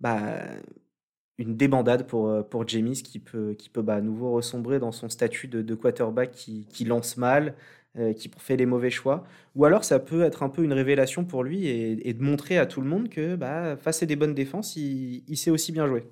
[0.00, 0.46] bah,
[1.38, 4.92] une débandade pour, euh, pour James qui peut, qui peut bah, à nouveau ressombrer dans
[4.92, 7.54] son statut de, quarterback qui, lance mal,
[7.98, 9.24] euh, qui fait les mauvais choix.
[9.54, 12.58] Ou alors ça peut être un peu une révélation pour lui et, et de montrer
[12.58, 15.72] à tout le monde que bah, face à des bonnes défenses, il, il sait aussi
[15.72, 16.04] bien jouer.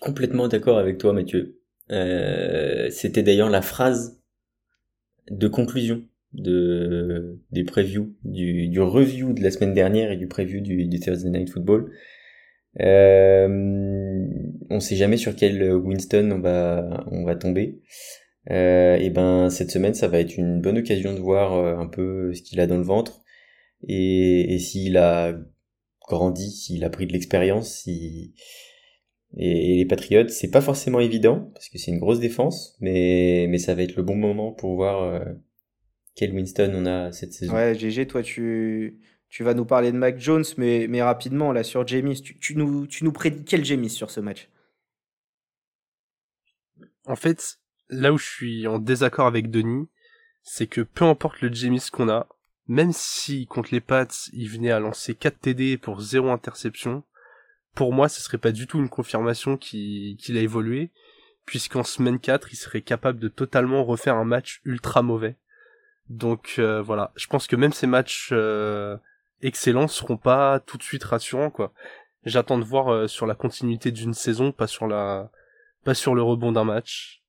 [0.00, 1.60] Complètement d'accord avec toi, Mathieu.
[1.90, 4.18] Euh, C'était d'ailleurs la phrase
[5.30, 10.60] de conclusion de des previews du, du review de la semaine dernière et du preview
[10.60, 11.90] du, du Thursday Night Football.
[12.80, 13.48] Euh,
[14.70, 17.80] on sait jamais sur quel Winston on va on va tomber.
[18.50, 21.86] Euh, et ben cette semaine ça va être une bonne occasion de voir euh, un
[21.86, 23.22] peu ce qu'il a dans le ventre
[23.86, 25.34] et, et s'il a
[26.08, 28.34] grandi, s'il a pris de l'expérience, si
[29.36, 33.58] et, les Patriots c'est pas forcément évident parce que c'est une grosse défense, mais mais
[33.58, 35.24] ça va être le bon moment pour voir euh,
[36.14, 37.54] quel Winston on a cette saison.
[37.54, 41.62] Ouais, GG, toi, tu, tu vas nous parler de Mac Jones, mais, mais rapidement, là,
[41.62, 44.48] sur James, tu, tu, nous, tu nous prédis quel James sur ce match?
[47.06, 49.88] En fait, là où je suis en désaccord avec Denis,
[50.42, 52.28] c'est que peu importe le James qu'on a,
[52.66, 57.02] même si contre les Pats, il venait à lancer 4 TD pour 0 interception,
[57.74, 60.90] pour moi, ce serait pas du tout une confirmation qu'il a évolué,
[61.46, 65.36] puisqu'en semaine 4, il serait capable de totalement refaire un match ultra mauvais.
[66.10, 68.96] Donc euh, voilà, je pense que même ces matchs euh,
[69.42, 71.72] excellents seront pas tout de suite rassurants quoi.
[72.24, 75.30] J'attends de voir euh, sur la continuité d'une saison, pas sur la
[75.84, 77.22] pas sur le rebond d'un match.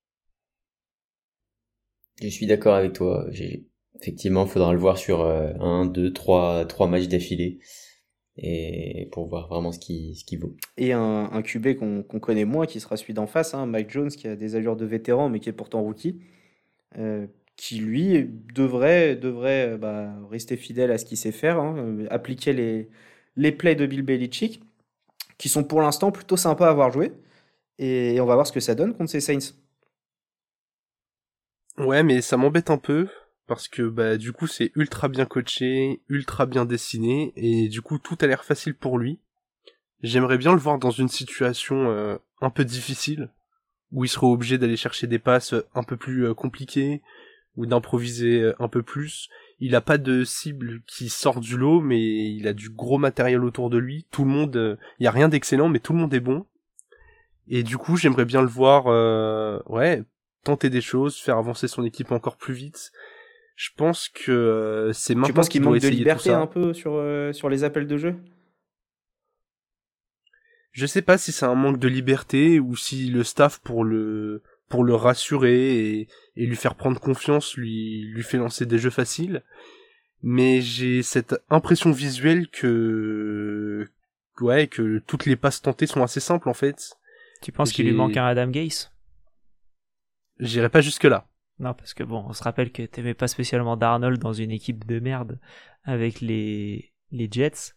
[2.23, 3.27] Je suis d'accord avec toi.
[3.29, 3.67] J'ai
[4.01, 7.59] effectivement, faudra le voir sur un, deux, trois, trois matchs d'affilée
[8.37, 10.55] et pour voir vraiment ce qui ce qui vaut.
[10.77, 14.09] Et un, un QB qu'on connaît moins, qui sera celui d'en face, hein, Mike Jones,
[14.09, 16.19] qui a des allures de vétéran mais qui est pourtant rookie.
[16.97, 17.27] Euh,
[17.61, 22.07] qui lui devrait, devrait euh, bah, rester fidèle à ce qu'il sait faire, hein, euh,
[22.09, 22.89] appliquer les,
[23.35, 24.63] les plays de Bill Belichick,
[25.37, 27.13] qui sont pour l'instant plutôt sympas à avoir joué.
[27.77, 29.53] Et on va voir ce que ça donne contre ces Saints.
[31.77, 33.07] Ouais, mais ça m'embête un peu
[33.45, 37.99] parce que bah du coup c'est ultra bien coaché, ultra bien dessiné et du coup
[37.99, 39.19] tout a l'air facile pour lui.
[40.01, 43.29] J'aimerais bien le voir dans une situation euh, un peu difficile
[43.91, 47.01] où il serait obligé d'aller chercher des passes un peu plus compliquées,
[47.57, 49.29] ou d'improviser euh, un peu plus.
[49.59, 53.43] Il a pas de cible qui sort du lot, mais il a du gros matériel
[53.43, 54.05] autour de lui.
[54.11, 56.45] Tout le monde, euh, il y a rien d'excellent, mais tout le monde est bon.
[57.47, 60.03] Et du coup, j'aimerais bien le voir, euh, ouais,
[60.43, 62.91] tenter des choses, faire avancer son équipe encore plus vite.
[63.55, 65.27] Je pense que c'est maintenant.
[65.27, 68.15] Tu penses qu'il manque de liberté un peu sur sur les appels de jeu?
[70.71, 74.41] Je sais pas si c'est un manque de liberté ou si le staff pour le
[74.71, 79.43] pour le rassurer et, lui faire prendre confiance, lui, lui fait lancer des jeux faciles.
[80.23, 83.87] Mais j'ai cette impression visuelle que
[84.39, 86.93] ouais, que toutes les passes tentées sont assez simples en fait.
[87.41, 88.91] Tu penses qu'il lui manque un Adam Gase?
[90.39, 91.27] J'irai pas jusque là.
[91.59, 94.85] Non, parce que bon, on se rappelle que t'aimais pas spécialement Darnold dans une équipe
[94.85, 95.39] de merde
[95.83, 97.73] avec les, les Jets.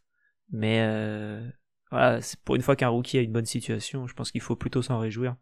[0.51, 1.47] Mais euh,
[1.91, 4.57] voilà, c'est pour une fois qu'un rookie a une bonne situation, je pense qu'il faut
[4.57, 5.37] plutôt s'en réjouir.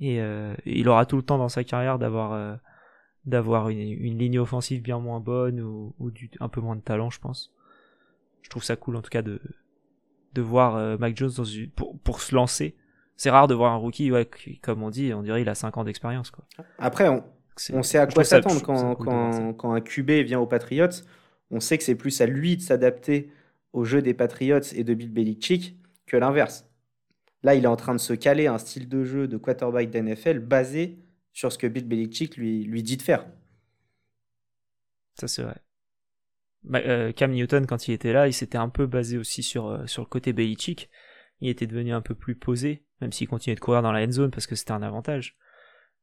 [0.00, 2.54] Et euh, il aura tout le temps dans sa carrière d'avoir euh,
[3.24, 6.82] d'avoir une, une ligne offensive bien moins bonne ou, ou du, un peu moins de
[6.82, 7.52] talent, je pense.
[8.42, 9.40] Je trouve ça cool en tout cas de
[10.34, 12.76] de voir euh, Mac Jones dans une, pour, pour se lancer.
[13.16, 15.54] C'est rare de voir un rookie, ouais, qui, comme on dit, on dirait il a
[15.54, 16.30] 5 ans d'expérience.
[16.30, 16.44] quoi.
[16.78, 21.02] Après, on, sait à quoi s'attendre cool quand, quand un QB vient aux Patriots.
[21.50, 23.30] On sait que c'est plus à lui de s'adapter
[23.72, 26.65] au jeu des Patriots et de Bill Belichick que l'inverse.
[27.42, 30.38] Là, il est en train de se caler un style de jeu de quarterback d'NFL
[30.40, 30.98] basé
[31.32, 33.26] sur ce que Bill Belichick lui, lui dit de faire.
[35.14, 35.56] Ça, c'est vrai.
[36.64, 39.68] Bah, euh, Cam Newton, quand il était là, il s'était un peu basé aussi sur,
[39.68, 40.90] euh, sur le côté Belichick.
[41.40, 44.10] Il était devenu un peu plus posé, même s'il continuait de courir dans la end
[44.10, 45.36] zone parce que c'était un avantage.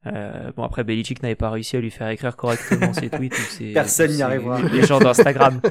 [0.05, 3.33] Euh, bon, après, Belichick n'avait pas réussi à lui faire écrire correctement ses tweets.
[3.33, 4.61] ou ses- Personne n'y arrivera.
[4.61, 5.61] Les gens d'Instagram.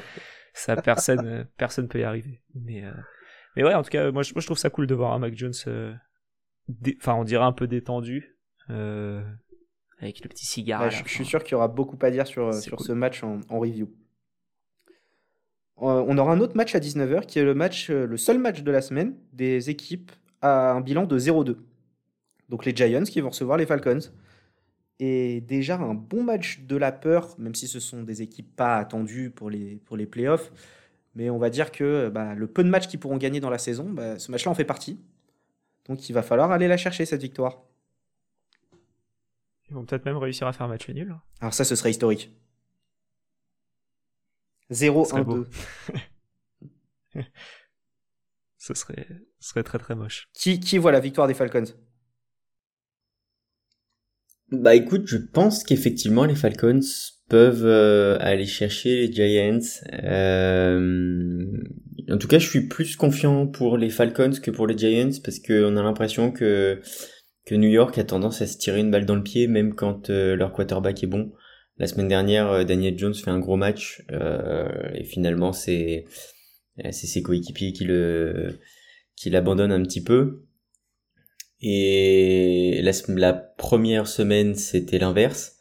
[0.52, 2.40] ça, personne, personne peut y arriver.
[2.54, 2.82] Mais,
[3.56, 5.18] mais ouais, en tout cas, moi, je, moi, je trouve ça cool de voir un
[5.18, 5.92] Mac Jones, euh,
[6.98, 8.36] enfin, on dirait un peu détendu,
[8.70, 9.22] euh,
[10.00, 10.82] avec le petit cigare.
[10.82, 12.86] Ouais, je, suis sûr qu'il y aura beaucoup à dire sur, C'est sur cool.
[12.86, 13.88] ce match en, en review.
[15.82, 18.38] Euh, on aura un autre match à 19h qui est le, match, euh, le seul
[18.38, 21.56] match de la semaine des équipes à un bilan de 0-2.
[22.48, 24.12] Donc les Giants qui vont recevoir les Falcons.
[25.00, 28.76] Et déjà un bon match de la peur, même si ce sont des équipes pas
[28.76, 30.52] attendues pour les, pour les playoffs.
[31.14, 33.58] Mais on va dire que bah, le peu de matchs qu'ils pourront gagner dans la
[33.58, 35.00] saison, bah, ce match-là en fait partie.
[35.86, 37.62] Donc il va falloir aller la chercher, cette victoire.
[39.68, 41.16] Ils vont peut-être même réussir à faire un match nul.
[41.40, 42.30] Alors ça, ce serait historique.
[44.70, 45.24] serait 0-1-2.
[45.24, 45.46] beau.
[48.62, 49.08] Ce serait,
[49.40, 50.28] ce serait très très moche.
[50.32, 51.64] Qui, qui voit la victoire des Falcons?
[54.52, 56.80] Bah écoute, je pense qu'effectivement les Falcons
[57.30, 59.58] peuvent euh, aller chercher les Giants.
[60.04, 61.46] Euh,
[62.10, 65.38] en tout cas, je suis plus confiant pour les Falcons que pour les Giants parce
[65.38, 66.80] qu'on a l'impression que
[67.46, 70.10] que New York a tendance à se tirer une balle dans le pied même quand
[70.10, 71.32] euh, leur quarterback est bon.
[71.78, 76.04] La semaine dernière, euh, Daniel Jones fait un gros match euh, et finalement c'est
[76.90, 78.58] c'est ses coéquipiers qui le
[79.16, 80.44] qui l'abandonnent un petit peu.
[81.62, 85.56] Et la, la première semaine, c'était l'inverse.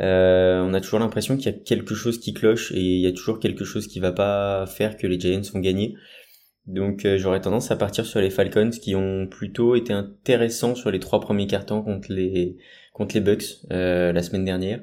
[0.00, 3.06] Euh, on a toujours l'impression qu'il y a quelque chose qui cloche et il y
[3.06, 5.94] a toujours quelque chose qui va pas faire que les Giants vont gagner.
[6.66, 10.90] Donc euh, j'aurais tendance à partir sur les Falcons qui ont plutôt été intéressants sur
[10.90, 12.58] les trois premiers cartons contre les
[12.92, 14.80] contre les Bucks euh, la semaine dernière.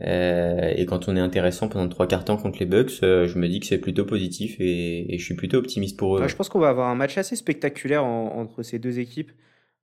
[0.00, 3.38] Euh, et quand on est intéressant pendant trois quarts temps contre les Bucks, euh, je
[3.38, 6.20] me dis que c'est plutôt positif et, et je suis plutôt optimiste pour eux.
[6.20, 9.32] Ouais, Je pense qu'on va avoir un match assez spectaculaire en- entre ces deux équipes.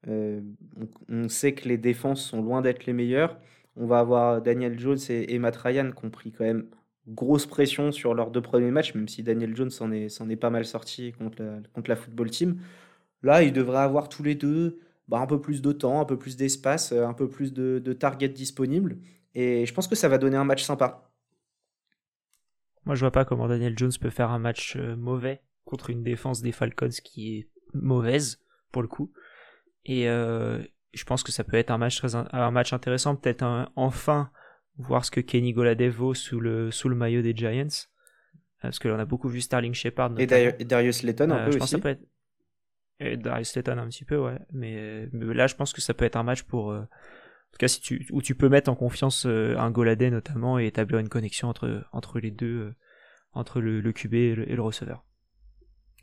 [0.08, 0.42] Euh,
[1.10, 3.40] on, sait que les défenses sont loin d'être les meilleures.
[3.76, 6.68] On va avoir Daniel Jones et, et Matt Ryan qui ont pris quand même
[7.08, 10.66] grosse pression sur leurs deux premiers matchs, même si Daniel Jones s'en est, pas mal
[10.66, 12.60] sorti contre la, contre la football team.
[13.24, 16.18] Là, ils devraient avoir tous les deux bah, un peu plus de temps, un peu
[16.18, 18.98] plus d'espace, euh, un peu plus de, de targets disponibles.
[19.36, 21.12] Et je pense que ça va donner un match sympa.
[22.86, 26.04] Moi, je vois pas comment Daniel Jones peut faire un match euh, mauvais contre une
[26.04, 28.40] défense des Falcons qui est mauvaise
[28.72, 29.12] pour le coup.
[29.86, 30.62] Et euh,
[30.94, 33.70] je pense que ça peut être un match très in- un match intéressant, peut-être un-
[33.76, 34.32] enfin
[34.78, 37.68] voir ce que Kenny Golladay vaut sous le sous le maillot des Giants,
[38.64, 40.20] Euh, parce que là, on a beaucoup vu Sterling Shepard.
[40.20, 41.72] Et Darius Layton un Euh, peu je pense que aussi.
[41.72, 42.02] ça peut être
[43.00, 44.40] et Darius Slayton un petit peu, ouais.
[44.54, 46.84] Mais, mais là, je pense que ça peut être un match pour, euh, en
[47.52, 50.66] tout cas, si tu, où tu peux mettre en confiance euh, un Goladé notamment et
[50.68, 52.76] établir une connexion entre entre les deux, euh,
[53.34, 55.04] entre le, le QB et le, et le receveur.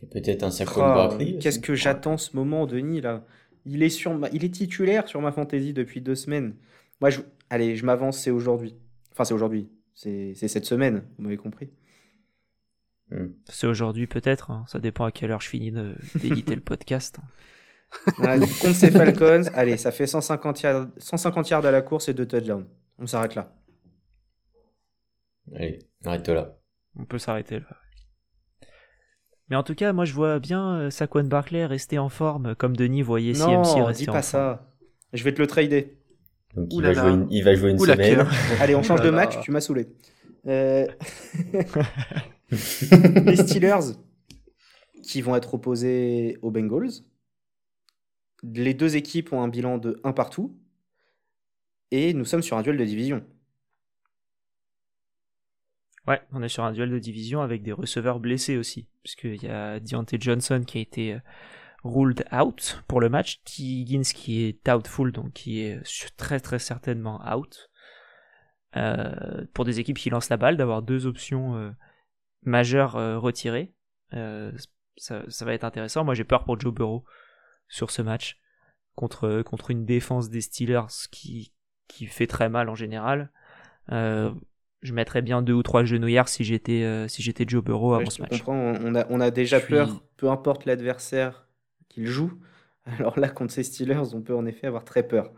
[0.02, 1.38] Et Peut-être un Saquon Oh, Barkley.
[1.38, 3.24] Qu'est-ce que j'attends ce moment, Denis, là
[3.66, 6.54] il est, sur ma- il est titulaire sur ma fantasy depuis deux semaines.
[7.00, 7.20] Moi, je...
[7.50, 8.74] allez, je m'avance, c'est aujourd'hui.
[9.12, 9.68] Enfin, c'est aujourd'hui.
[9.94, 11.70] C'est cette semaine, vous m'avez compris.
[13.50, 14.64] C'est aujourd'hui peut-être, hein.
[14.68, 17.18] ça dépend à quelle heure je finis de- d'éditer le podcast.
[18.16, 22.14] Voilà, contre ces Falcons, allez, ça fait 150 yards, 150 yards à la course et
[22.14, 22.66] deux touchdowns.
[22.98, 23.54] On s'arrête là.
[25.54, 26.58] Allez, arrête-toi là.
[26.96, 27.76] On peut s'arrêter là.
[29.52, 32.74] Mais en tout cas, moi je vois bien euh, Saquon Barkley rester en forme, comme
[32.74, 34.42] Denis voyait CMC Non, rester dis en pas forme.
[34.44, 34.66] ça.
[35.12, 35.94] Je vais te le trader.
[36.56, 37.10] Donc il va, là jouer là.
[37.10, 38.26] une, il va jouer une Ouh la semaine.
[38.60, 39.88] Allez, on change de match, tu m'as saoulé.
[40.46, 40.86] Euh,
[42.50, 43.92] les Steelers
[45.02, 47.02] qui vont être opposés aux Bengals.
[48.42, 50.56] Les deux équipes ont un bilan de 1 partout.
[51.90, 53.22] Et nous sommes sur un duel de division.
[56.08, 59.48] Ouais, on est sur un duel de division avec des receveurs blessés aussi, puisqu'il y
[59.48, 61.20] a Deontay Johnson qui a été euh,
[61.84, 63.62] ruled out pour le match, T.
[63.62, 65.80] Higgins qui est doubtful, donc qui est
[66.16, 67.70] très très certainement out.
[68.76, 71.70] Euh, pour des équipes qui lancent la balle, d'avoir deux options euh,
[72.42, 73.72] majeures retirées,
[74.96, 76.04] ça, va être intéressant.
[76.04, 77.04] Moi j'ai peur pour Joe Burrow
[77.68, 78.40] sur ce match
[78.96, 81.54] contre une défense des Steelers qui
[81.86, 83.30] qui fait très mal en général.
[84.82, 88.10] Je mettrais bien deux ou trois genouillères si j'étais euh, si j'étais Joe Burrow avant
[88.10, 88.38] ce match.
[88.38, 91.46] Comprends, on a, on a déjà peur, peu importe l'adversaire
[91.88, 92.32] qu'il joue.
[92.98, 95.32] Alors là, contre ces Steelers, on peut en effet avoir très peur.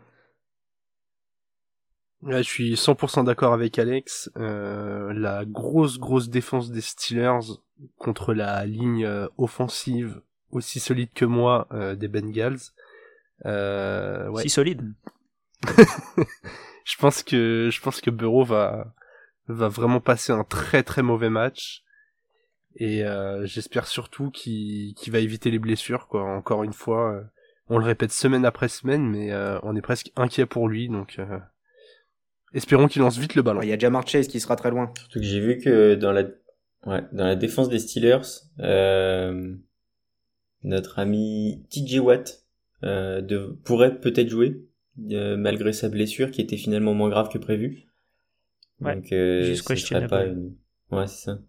[2.23, 4.31] Là, je suis 100% d'accord avec Alex.
[4.35, 7.59] Euh, la grosse, grosse défense des Steelers
[7.97, 12.59] contre la ligne euh, offensive aussi solide que moi des Bengals.
[13.43, 14.41] ouais.
[14.41, 14.93] Si solide.
[16.85, 18.93] je pense que je pense que Burrow va
[19.47, 21.83] va vraiment passer un très très mauvais match
[22.75, 26.23] et euh, j'espère surtout qu'il va éviter les blessures quoi.
[26.23, 27.21] Encore une fois, euh,
[27.69, 31.19] on le répète semaine après semaine, mais euh, on est presque inquiet pour lui donc
[32.53, 33.61] espérons qu'il lance vite le ballon.
[33.61, 34.91] Il y a déjà Chase qui sera très loin.
[34.97, 36.23] Surtout que j'ai vu que dans la
[36.85, 38.21] ouais, dans la défense des Steelers,
[40.63, 42.43] notre ami TJ Watt
[42.81, 44.65] de, pourrait peut-être jouer
[44.97, 47.85] malgré sa blessure qui était finalement moins grave que prévu.
[48.81, 50.55] Ouais, Donc, euh, ce serait pas une...
[50.91, 51.39] Ouais, c'est ça.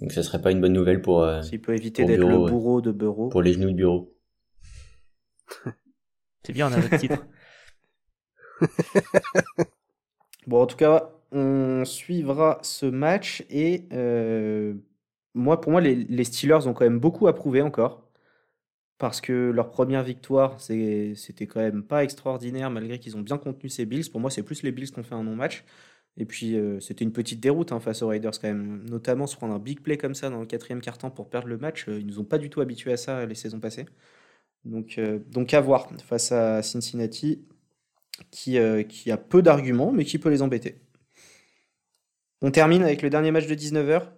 [0.00, 1.22] Donc, ce serait pas une bonne nouvelle pour.
[1.22, 3.28] Euh, S'il peut éviter d'être le bourreau de bureau.
[3.28, 4.14] Pour les genoux de bureau.
[6.42, 7.26] c'est bien, on a notre titre.
[10.46, 14.74] bon, en tout cas, on suivra ce match et euh,
[15.34, 18.02] moi, pour moi, les, les, Steelers ont quand même beaucoup approuvé encore.
[18.98, 23.68] Parce que leur première victoire, c'était quand même pas extraordinaire malgré qu'ils ont bien contenu
[23.68, 24.10] ces Bills.
[24.10, 25.64] Pour moi, c'est plus les Bills qui ont fait un non-match.
[26.18, 28.84] Et puis, euh, c'était une petite déroute hein, face aux Raiders quand même.
[28.88, 31.58] Notamment se prendre un big play comme ça dans le quatrième quart-temps pour perdre le
[31.58, 31.88] match.
[31.88, 33.86] Euh, ils nous ont pas du tout habitués à ça les saisons passées.
[34.64, 37.44] Donc, euh, donc à voir face à Cincinnati,
[38.30, 40.80] qui, qui a peu d'arguments, mais qui peut les embêter.
[42.40, 44.08] On termine avec le dernier match de 19h.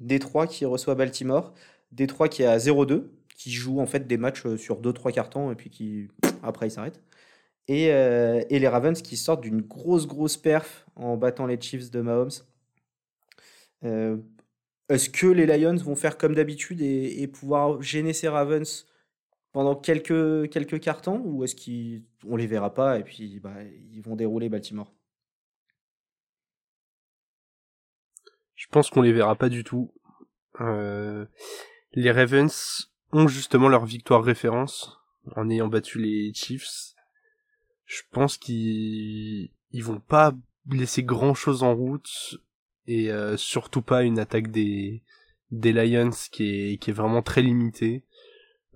[0.00, 1.52] Détroit qui reçoit Baltimore.
[1.90, 5.54] Détroit qui est à 0-2, qui joue en fait des matchs sur 2-3 cartons et
[5.54, 6.08] puis qui
[6.42, 7.02] après il s'arrête.
[7.70, 12.00] Euh, et, les Ravens qui sortent d'une grosse, grosse perf en battant les Chiefs de
[12.00, 12.30] Mahomes.
[13.84, 14.16] Euh,
[14.88, 18.86] est-ce que les Lions vont faire comme d'habitude et, pouvoir gêner ces Ravens
[19.52, 24.16] pendant quelques, quelques cartons ou est-ce qu'on les verra pas et puis bah, ils vont
[24.16, 24.92] dérouler Baltimore?
[28.54, 29.92] Je pense qu'on les verra pas du tout.
[30.60, 31.26] Euh,
[31.92, 34.98] les Ravens ont justement leur victoire référence
[35.36, 36.91] en ayant battu les Chiefs
[37.92, 40.32] je pense qu'ils ils vont pas
[40.70, 42.38] laisser grand chose en route
[42.86, 45.02] et euh, surtout pas une attaque des
[45.52, 48.02] Lions qui est vraiment très limitée.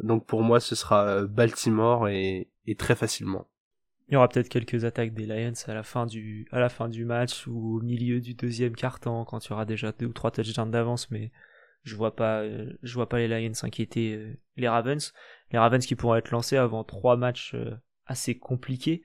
[0.02, 3.48] Donc pour moi ce sera Baltimore et, très facilement.
[4.08, 7.80] Il y aura peut-être quelques attaques des Lions à la fin du match ou au
[7.80, 11.32] milieu du deuxième quart-temps quand il y aura déjà deux ou trois touchdowns d'avance mais
[11.84, 15.12] je vois pas euh, vois pas les Lions s'inquiéter euh, les Ravens
[15.52, 17.56] les Ravens qui pourront être lancés avant trois matchs
[18.06, 19.02] assez compliqué.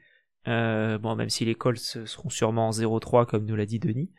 [0.47, 4.11] Euh, bon, même si les Colts seront sûrement en 0-3 comme nous l'a dit Denis.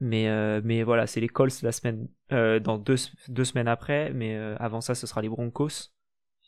[0.00, 2.96] Mais, euh, mais voilà, c'est les Colts la semaine, euh, dans deux,
[3.28, 4.12] deux semaines après.
[4.12, 5.92] Mais avant ça, ce sera les Broncos.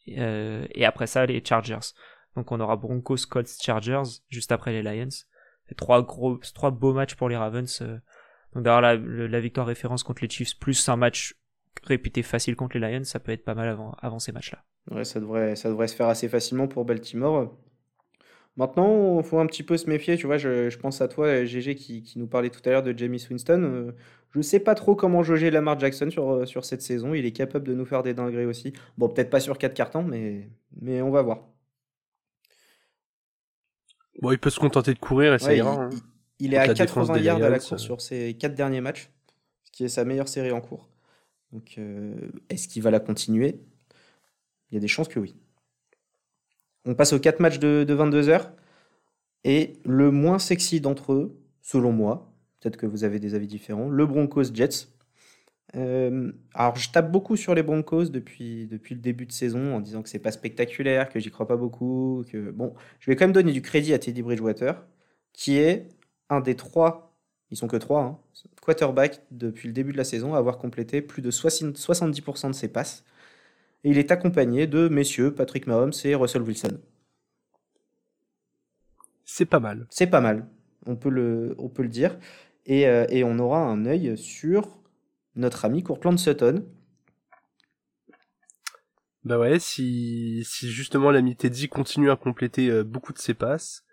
[0.06, 1.94] et après ça, les Chargers.
[2.36, 5.08] Donc on aura Broncos, Colts, Chargers juste après les Lions.
[5.76, 7.82] Trois gros, trois beaux matchs pour les Ravens.
[8.52, 11.34] Donc d'avoir la, la, victoire référence contre les Chiefs plus un match
[11.82, 14.64] réputé facile contre les Lions, ça peut être pas mal avant, avant ces matchs-là.
[14.90, 17.56] Ouais, ça devrait, ça devrait se faire assez facilement pour Baltimore.
[18.56, 20.16] Maintenant, il faut un petit peu se méfier.
[20.16, 23.24] Tu vois, je, pense à toi, GG, qui, nous parlait tout à l'heure de Jamie
[23.28, 23.62] Winston.
[23.64, 23.92] Euh,
[24.30, 27.14] je sais pas trop comment jauger Lamar Jackson sur, euh, sur cette saison.
[27.14, 28.72] Il est capable de nous faire des dingueries aussi.
[28.96, 30.48] Bon, peut-être pas sur 4 cartons, mais,
[30.80, 31.48] mais on va voir.
[34.20, 35.74] Bon, il peut se contenter de courir et ça ira.
[35.74, 35.90] Hein.
[36.38, 39.10] Il, est à 80 yards à la course sur ses 4 derniers matchs,
[39.64, 40.88] ce qui est sa meilleure série en cours.
[41.52, 42.14] Donc, euh,
[42.50, 43.60] est-ce qu'il va la continuer?
[44.70, 45.34] Il y a des chances que oui.
[46.84, 48.52] On passe aux 4 matchs de, 22 heures.
[49.44, 53.88] Et le moins sexy d'entre eux, selon moi, peut-être que vous avez des avis différents,
[53.88, 54.88] le Broncos Jets.
[55.76, 59.80] Euh, alors, je tape beaucoup sur les Broncos depuis, depuis le début de saison en
[59.80, 62.24] disant que c'est pas spectaculaire, que j'y crois pas beaucoup.
[62.30, 64.82] Que bon, je vais quand même donner du crédit à Teddy Bridgewater,
[65.32, 65.88] qui est
[66.30, 67.14] un des trois,
[67.50, 68.18] ils sont que trois, hein,
[68.62, 72.68] quarterbacks depuis le début de la saison à avoir complété plus de 70% de ses
[72.68, 73.04] passes.
[73.84, 76.80] Et il est accompagné de messieurs Patrick Mahomes et Russell Wilson.
[79.24, 79.86] C'est pas mal.
[79.90, 80.48] C'est pas mal,
[80.86, 82.18] on peut le, on peut le dire.
[82.66, 84.82] Et, euh, et on aura un œil sur
[85.36, 86.64] notre ami Courtland Sutton.
[89.24, 93.84] Bah ouais, si, si justement l'ami Teddy continue à compléter euh, beaucoup de ses passes,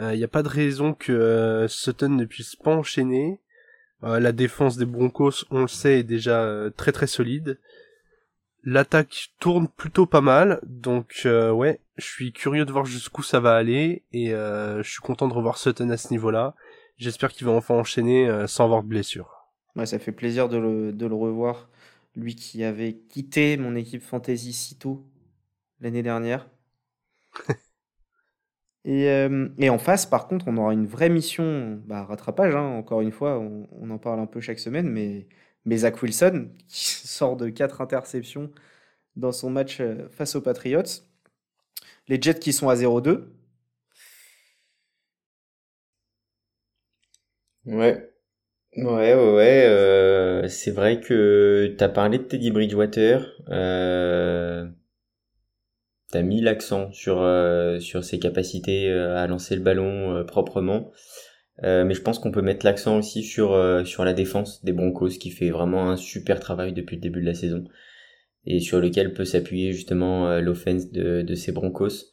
[0.00, 3.40] il n'y a pas de raison que Sutton ne puisse pas enchaîner.
[4.02, 7.60] la défense des Broncos, on le sait, est déjà très très solide.
[8.64, 13.54] L'attaque tourne plutôt pas mal, donc ouais, je suis curieux de voir jusqu'où ça va
[13.56, 16.54] aller et je suis content de revoir Sutton à ce niveau-là.
[17.02, 19.48] J'espère qu'il va enfin enchaîner euh, sans avoir de blessure.
[19.74, 21.68] Ouais, ça fait plaisir de le, de le, revoir.
[22.14, 25.04] Lui qui avait quitté mon équipe fantasy si tôt
[25.80, 26.48] l'année dernière.
[28.84, 32.66] et, euh, et, en face, par contre, on aura une vraie mission, bah, rattrapage, hein,
[32.66, 35.26] encore une fois, on, on, en parle un peu chaque semaine, mais,
[35.64, 38.50] mais Zach Wilson, qui sort de 4 interceptions
[39.16, 40.82] dans son match euh, face aux Patriots.
[42.06, 43.28] Les Jets qui sont à 0-2.
[47.66, 48.08] Ouais.
[48.76, 49.66] Ouais, ouais, ouais.
[49.66, 53.26] Euh, c'est vrai que t'as parlé de Teddy Bridgewater.
[53.50, 54.66] Euh,
[56.10, 57.22] t'as mis l'accent sur
[58.02, 60.24] ses capacités à lancer le ballon
[61.64, 65.10] euh, mais je pense qu'on peut mettre l'accent aussi sur sur la défense des Broncos
[65.20, 67.64] qui fait vraiment un super travail depuis le début de la saison
[68.46, 72.12] et sur lequel peut s'appuyer justement l'offense de de ces Broncos.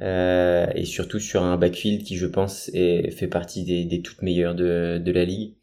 [0.00, 4.22] Euh, et surtout sur un backfield qui je pense est, fait partie des, des toutes
[4.22, 5.56] meilleures de, de la ligue.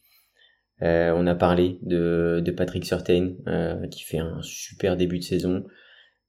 [0.82, 5.24] Euh, on a parlé de, de Patrick Surtain euh, qui fait un super début de
[5.24, 5.66] saison,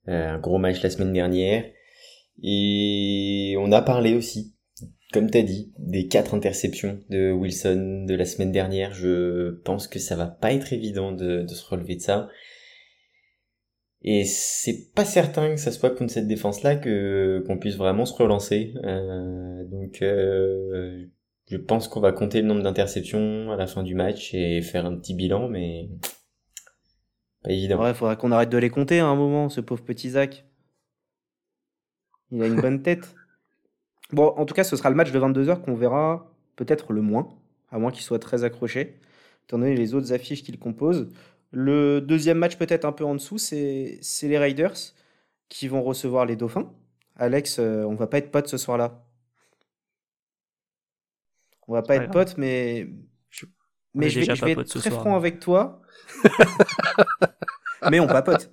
[0.07, 1.65] euh, un gros match la semaine dernière.
[2.41, 4.55] Et on a parlé aussi,
[5.11, 8.93] comme t'as dit, des quatre interceptions de Wilson de la semaine dernière.
[8.93, 12.29] Je pense que ça va pas être évident de, de se relever de ça.
[14.01, 18.13] Et c'est pas certain que ça soit contre cette défense-là que qu'on puisse vraiment se
[18.13, 18.73] relancer.
[18.83, 21.05] Euh, donc euh,
[21.49, 24.85] je pense qu'on va compter le nombre d'interceptions à la fin du match et faire
[24.85, 25.89] un petit bilan, mais
[27.43, 27.81] pas évident.
[27.81, 30.45] Ouais, faudra qu'on arrête de les compter à un moment, ce pauvre petit Zach.
[32.31, 33.15] Il a une bonne tête.
[34.11, 37.29] Bon, en tout cas, ce sera le match de 22h qu'on verra peut-être le moins,
[37.71, 38.99] à moins qu'il soit très accroché,
[39.43, 41.11] étant donné les autres affiches qu'il compose.
[41.51, 44.75] Le deuxième match, peut-être un peu en dessous, c'est les Raiders
[45.47, 46.71] qui vont recevoir les Dauphins.
[47.15, 49.05] Alex, euh, on va pas être potes ce soir-là.
[51.67, 52.89] On va pas être potes, mais
[53.29, 53.45] je,
[53.93, 55.81] mais je vais, je vais être très franc avec toi.
[57.91, 58.51] mais on papote.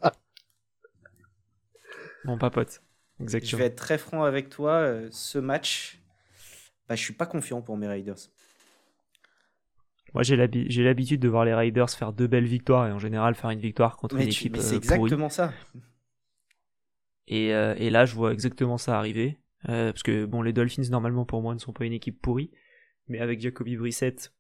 [2.26, 2.82] On papote.
[3.20, 3.50] Exactement.
[3.50, 4.72] Je vais être très franc avec toi.
[4.72, 5.98] Euh, ce match,
[6.88, 8.30] bah, je suis pas confiant pour mes Raiders.
[10.16, 10.36] Moi, j'ai
[10.82, 13.98] l'habitude de voir les Raiders faire deux belles victoires et en général faire une victoire
[13.98, 14.54] contre une équipe.
[14.56, 15.52] Mais c'est euh, exactement ça.
[17.26, 19.38] Et, euh, et, là, je vois exactement ça arriver.
[19.68, 22.50] Euh, parce que bon, les Dolphins normalement pour moi ne sont pas une équipe pourrie,
[23.08, 24.32] mais avec Jacoby Brissett,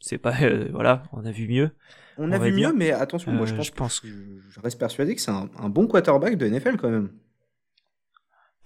[0.00, 0.34] c'est pas
[0.72, 1.70] voilà, on a vu mieux.
[2.18, 4.08] On, a vu mieux, mais attention, moi je pense, je pense que
[4.50, 7.12] je reste persuadé que c'est un, un, bon quarterback de NFL quand même.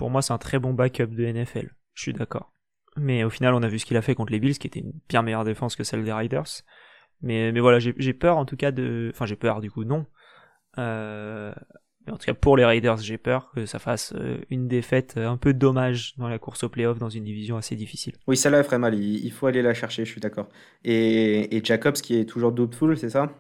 [0.01, 1.75] Pour moi, c'est un très bon backup de NFL.
[1.93, 2.55] Je suis d'accord.
[2.97, 4.81] Mais au final, on a vu ce qu'il a fait contre les Bills, qui était
[4.81, 6.63] une bien meilleure défense que celle des Riders.
[7.21, 9.11] Mais, mais voilà, j'ai peur en tout cas de...
[9.13, 10.07] Enfin, j'ai peur du coup, non.
[10.79, 11.53] Euh...
[12.07, 15.19] Mais en tout cas, pour les Raiders, j'ai peur que ça fasse euh, une défaite
[15.19, 18.15] un peu dommage dans la course au playoff dans une division assez difficile.
[18.27, 18.95] Oui, ça là ferait mal.
[18.95, 20.49] Il faut aller la chercher, je suis d'accord.
[20.83, 23.31] Et, et Jacobs qui est toujours doubtful, c'est ça?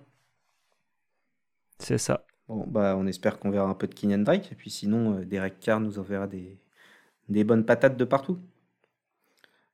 [1.78, 2.26] C'est ça.
[2.50, 4.50] Bah, on espère qu'on verra un peu de Kenyan Drake.
[4.50, 8.38] Et puis sinon, euh, Derek Carr nous enverra des, bonnes patates de partout.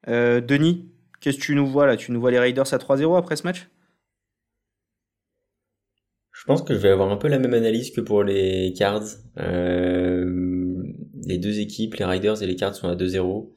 [0.08, 0.88] Euh, Denis,
[1.20, 1.96] qu'est-ce que tu nous vois là?
[1.96, 3.68] Tu nous vois les Raiders à 3-0 après ce match?
[6.32, 9.06] Je pense que je vais avoir un peu la même analyse que pour les Cards.
[9.38, 10.82] Euh,
[11.24, 13.50] les deux équipes, les Riders et les Cards sont à 2-0.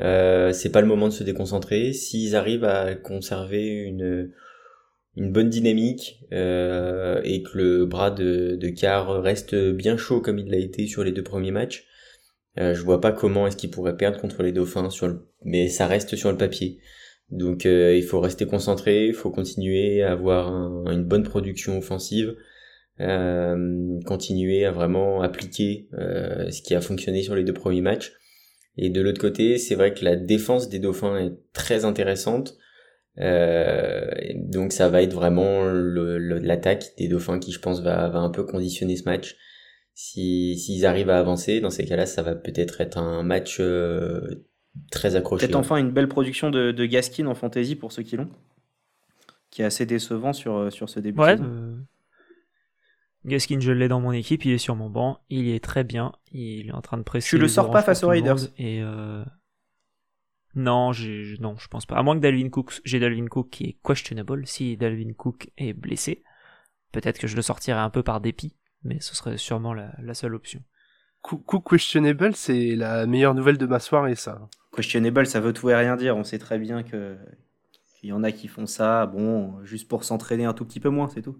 [0.00, 1.94] Euh, c'est pas le moment de se déconcentrer.
[1.94, 4.30] S'ils arrivent à conserver une,
[5.16, 10.38] une bonne dynamique euh, et que le bras de, de Carr reste bien chaud comme
[10.38, 11.86] il l'a été sur les deux premiers matchs,
[12.58, 15.86] euh, je vois pas comment est-ce qu'il pourrait perdre contre les Dauphins sur mais ça
[15.86, 16.78] reste sur le papier.
[17.30, 20.52] Donc euh, il faut rester concentré, il faut continuer à avoir
[20.88, 22.34] une bonne production offensive,
[23.00, 28.12] euh, continuer à vraiment appliquer ce qui a fonctionné sur les deux premiers matchs.
[28.76, 32.56] Et de l'autre côté, c'est vrai que la défense des Dauphins est très intéressante.
[33.16, 38.44] Donc ça va être vraiment l'attaque des Dauphins qui je pense va, va un peu
[38.44, 39.36] conditionner ce match
[39.94, 44.44] si s'ils arrivent à avancer, dans ces cas-là, ça va peut-être être un match euh,
[44.90, 45.46] très accroché.
[45.46, 48.28] Peut-être enfin une belle production de, de, Gaskin en fantasy pour ceux qui l'ont,
[49.50, 51.20] qui est assez décevant sur, euh, sur ce début.
[51.20, 51.76] Ouais, euh,
[53.24, 56.12] Gaskin, je l'ai dans mon équipe, il est sur mon banc, il est très bien,
[56.32, 57.28] il est en train de presser.
[57.28, 58.82] Tu le sors pas face aux Raiders et
[60.56, 61.96] Non, j'ai, non, je pense pas.
[61.96, 64.46] À moins que Dalvin Cook, j'ai Dalvin Cook qui est questionable.
[64.46, 66.22] Si Dalvin Cook est blessé,
[66.92, 70.14] peut-être que je le sortirai un peu par dépit, mais ce serait sûrement la, la
[70.14, 70.62] seule option.
[71.22, 74.48] Cook questionable, c'est la meilleure nouvelle de ma soirée, ça.
[74.76, 76.16] Questionable, ça veut tout et rien dire.
[76.16, 77.16] On sait très bien que
[77.98, 80.90] qu'il y en a qui font ça, bon, juste pour s'entraîner un tout petit peu
[80.90, 81.38] moins, c'est tout.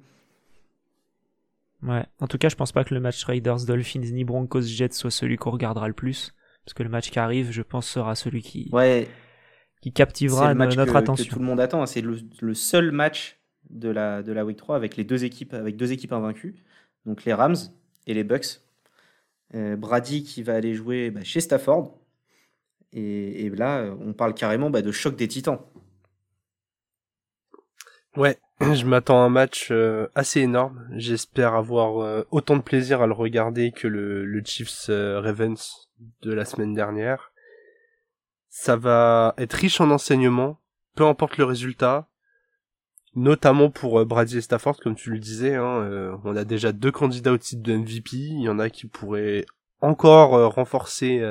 [1.82, 2.06] Ouais.
[2.20, 5.10] En tout cas, je pense pas que le match Raiders Dolphins ni Broncos Jets soit
[5.10, 6.34] celui qu'on regardera le plus,
[6.64, 9.08] parce que le match qui arrive, je pense, sera celui qui Ouais,
[9.82, 11.24] qui captivera le match notre que, attention.
[11.26, 11.84] que tout le monde attend.
[11.86, 13.38] C'est le, le seul match
[13.70, 16.54] de la, de la Week 3 avec les deux équipes, avec deux équipes invaincues.
[17.04, 17.56] Donc les Rams
[18.06, 18.60] et les Bucks.
[19.54, 21.98] Euh, Brady qui va aller jouer bah, chez Stafford.
[22.92, 25.58] Et, et là, on parle carrément bah, de choc des titans.
[28.16, 30.86] Ouais, je m'attends à un match euh, assez énorme.
[30.96, 35.83] J'espère avoir euh, autant de plaisir à le regarder que le, le Chiefs euh, Ravens
[36.22, 37.32] de la semaine dernière.
[38.48, 40.60] Ça va être riche en enseignements,
[40.94, 42.08] peu importe le résultat.
[43.16, 46.72] Notamment pour euh, Brady et Stafford, comme tu le disais, hein, euh, on a déjà
[46.72, 48.16] deux candidats au titre de MVP.
[48.16, 49.44] Il y en a qui pourraient
[49.80, 51.22] encore euh, renforcer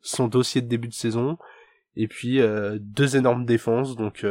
[0.00, 1.36] son dossier de début de saison.
[1.96, 2.40] Et puis
[2.80, 4.24] deux énormes défenses, donc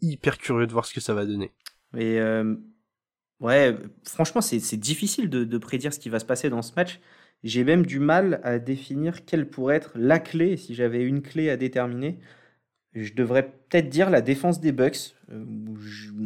[0.00, 1.52] hyper curieux de voir ce que ça va donner.
[1.98, 2.18] Et
[3.40, 6.98] ouais, franchement, c'est difficile de prédire ce qui va se passer dans ce match.
[7.44, 11.50] J'ai même du mal à définir quelle pourrait être la clé, si j'avais une clé
[11.50, 12.18] à déterminer.
[12.94, 15.14] Je devrais peut-être dire la défense des Bucks.
[15.30, 15.44] Euh,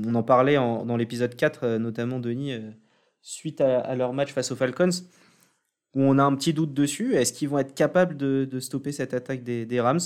[0.06, 2.70] on en parlait dans l'épisode 4, euh, notamment Denis, euh,
[3.20, 4.90] suite à, leur match face aux Falcons,
[5.94, 7.16] où on a un petit doute dessus.
[7.16, 9.98] Est-ce qu'ils vont être capables de, stopper cette attaque des Rams?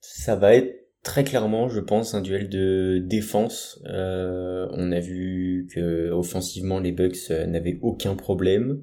[0.00, 3.80] Ça va être très clairement, je pense, un duel de défense.
[3.86, 8.82] Euh, on a vu que offensivement les Bucks euh, n'avaient aucun problème,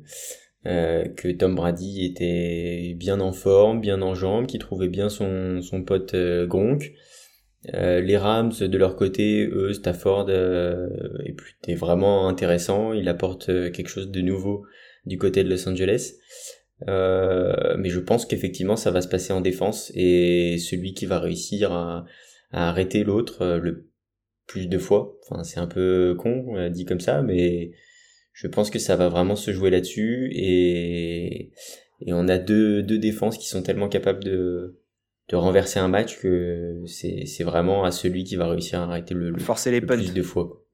[0.65, 5.61] euh, que Tom Brady était bien en forme, bien en jambes, qu'il trouvait bien son
[5.61, 6.93] son pote euh, Gronk.
[7.73, 11.35] Les Rams de leur côté, eux, Stafford est,
[11.67, 12.91] est vraiment intéressant.
[12.91, 14.65] Il apporte quelque chose de nouveau
[15.05, 16.15] du côté de Los Angeles.
[16.89, 21.19] Euh, mais je pense qu'effectivement ça va se passer en défense et celui qui va
[21.19, 22.05] réussir à,
[22.51, 23.89] à arrêter l'autre euh, le
[24.47, 27.71] plus de fois, enfin c'est un peu con euh, dit comme ça, mais
[28.33, 31.51] je pense que ça va vraiment se jouer là-dessus et,
[32.01, 34.81] et on a deux, deux défenses qui sont tellement capables de,
[35.29, 39.13] de renverser un match que c'est c'est vraiment à celui qui va réussir à arrêter
[39.13, 39.95] le, le, Forcer les le punts.
[39.95, 40.65] plus de fois.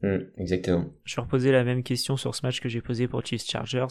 [0.00, 0.92] Hmm, exactement.
[1.04, 3.86] Je vais reposer la même question sur ce match que j'ai posé pour Chiefs Chargers.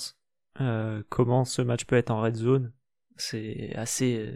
[0.59, 2.73] Euh, comment ce match peut être en red zone
[3.15, 4.35] C'est assez, euh,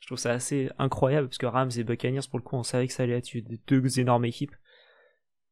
[0.00, 2.92] je trouve assez incroyable parce que Rams et Buccaneers pour le coup on savait que
[2.92, 4.54] ça allait être de deux énormes équipes.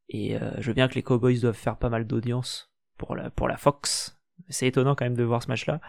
[0.09, 3.57] Et euh, je veux bien que les Cowboys doivent faire pas mal d'audience pour la
[3.57, 4.19] Fox.
[4.49, 5.81] C'est étonnant quand même de voir ce match-là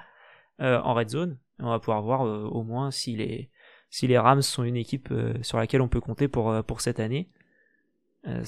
[0.58, 1.38] en red zone.
[1.58, 5.12] On va pouvoir voir au moins si les Rams sont une équipe
[5.42, 7.30] sur laquelle on peut compter pour cette année.
[8.26, 8.42] Euh,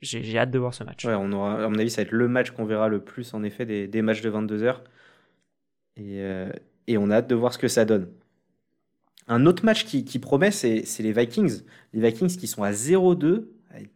[0.00, 1.04] j'ai hâte de voir ce match.
[1.04, 3.34] Ouais, on aura, à mon avis, ça va être le match qu'on verra le plus,
[3.34, 4.76] en effet, des, des matchs de 22h.
[5.96, 6.50] Et, euh,
[6.86, 8.08] et on a hâte de voir ce que ça donne.
[9.26, 11.62] Un autre match qui, qui promet, c'est les Vikings.
[11.92, 13.46] Les Vikings qui sont à 0-2,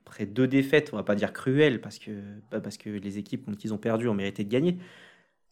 [0.07, 2.11] après deux défaites, on va pas dire cruelles, parce que,
[2.51, 4.79] parce que les équipes contre qui ils ont perdu ont mérité de gagner.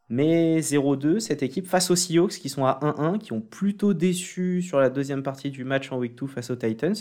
[0.09, 4.63] Mais 0-2, cette équipe face aux Seahawks qui sont à 1-1, qui ont plutôt déçu
[4.63, 6.95] sur la deuxième partie du match en Week 2 face aux Titans.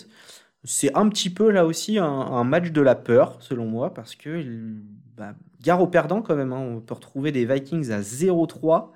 [0.65, 4.43] C'est un petit peu là aussi un, match de la peur, selon moi, parce que
[5.17, 6.53] bah, gare aux perdants quand même.
[6.53, 6.59] hein.
[6.59, 8.91] On peut retrouver des Vikings à 0-3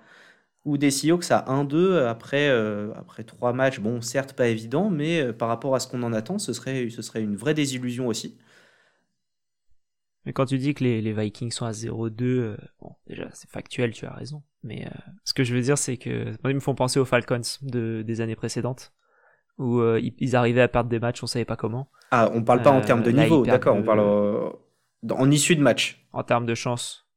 [0.65, 3.79] ou des Seahawks à 1-2 après, euh, après trois matchs.
[3.79, 6.89] Bon, certes pas évident, mais euh, par rapport à ce qu'on en attend, ce serait,
[6.89, 8.37] ce serait une vraie désillusion aussi.
[10.25, 13.93] Mais quand tu dis que les, Vikings sont à 0-2, euh, bon, déjà, c'est factuel,
[13.93, 14.43] tu as raison.
[14.63, 17.41] Mais euh, ce que je veux dire, c'est que ils me font penser aux Falcons
[17.61, 18.93] de, des années précédentes,
[19.59, 21.91] où euh, ils, ils arrivaient à perdre des matchs, on savait pas comment.
[22.11, 24.49] Ah, on parle pas en Euh, termes de niveau, d'accord, on le- parle euh,
[25.11, 26.03] en issue de match.
[26.11, 27.07] En termes de chance.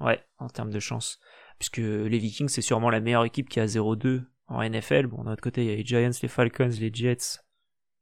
[0.00, 1.20] Ouais, en termes de chance.
[1.60, 5.06] Puisque les Vikings, c'est sûrement la meilleure équipe qui a 0-2 en NFL.
[5.06, 7.38] Bon, de notre côté, il y a les Giants, les Falcons, les Jets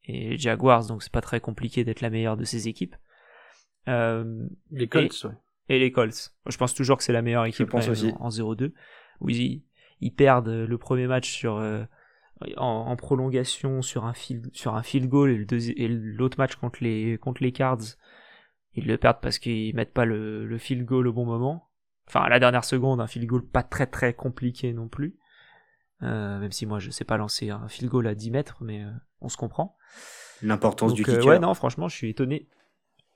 [0.05, 2.97] et les Jaguars, donc c'est pas très compliqué d'être la meilleure de ces équipes.
[3.89, 5.35] Euh, Les Colts, ouais.
[5.69, 6.33] et les Colts.
[6.45, 8.13] Moi, Je pense toujours que c'est la meilleure équipe pense quand même, aussi.
[8.19, 8.73] en, en 0-2.
[9.21, 9.63] Où ils,
[10.01, 11.85] ils perdent le premier match sur, euh,
[12.57, 17.19] en, en prolongation sur un field, sur un field goal et l'autre match contre les,
[17.19, 17.97] contre les Cards,
[18.75, 21.69] ils le perdent parce qu'ils mettent pas le, le field goal au bon moment.
[22.09, 25.17] Enfin, à la dernière seconde, un field goal pas très très compliqué non plus.
[26.03, 28.83] Euh, même si moi je sais pas lancer un field goal à 10 mètres, mais
[28.83, 28.91] euh,
[29.21, 29.77] on se comprend.
[30.43, 31.27] L'importance du euh, kicker.
[31.27, 32.49] ouais, non, franchement, je suis étonné.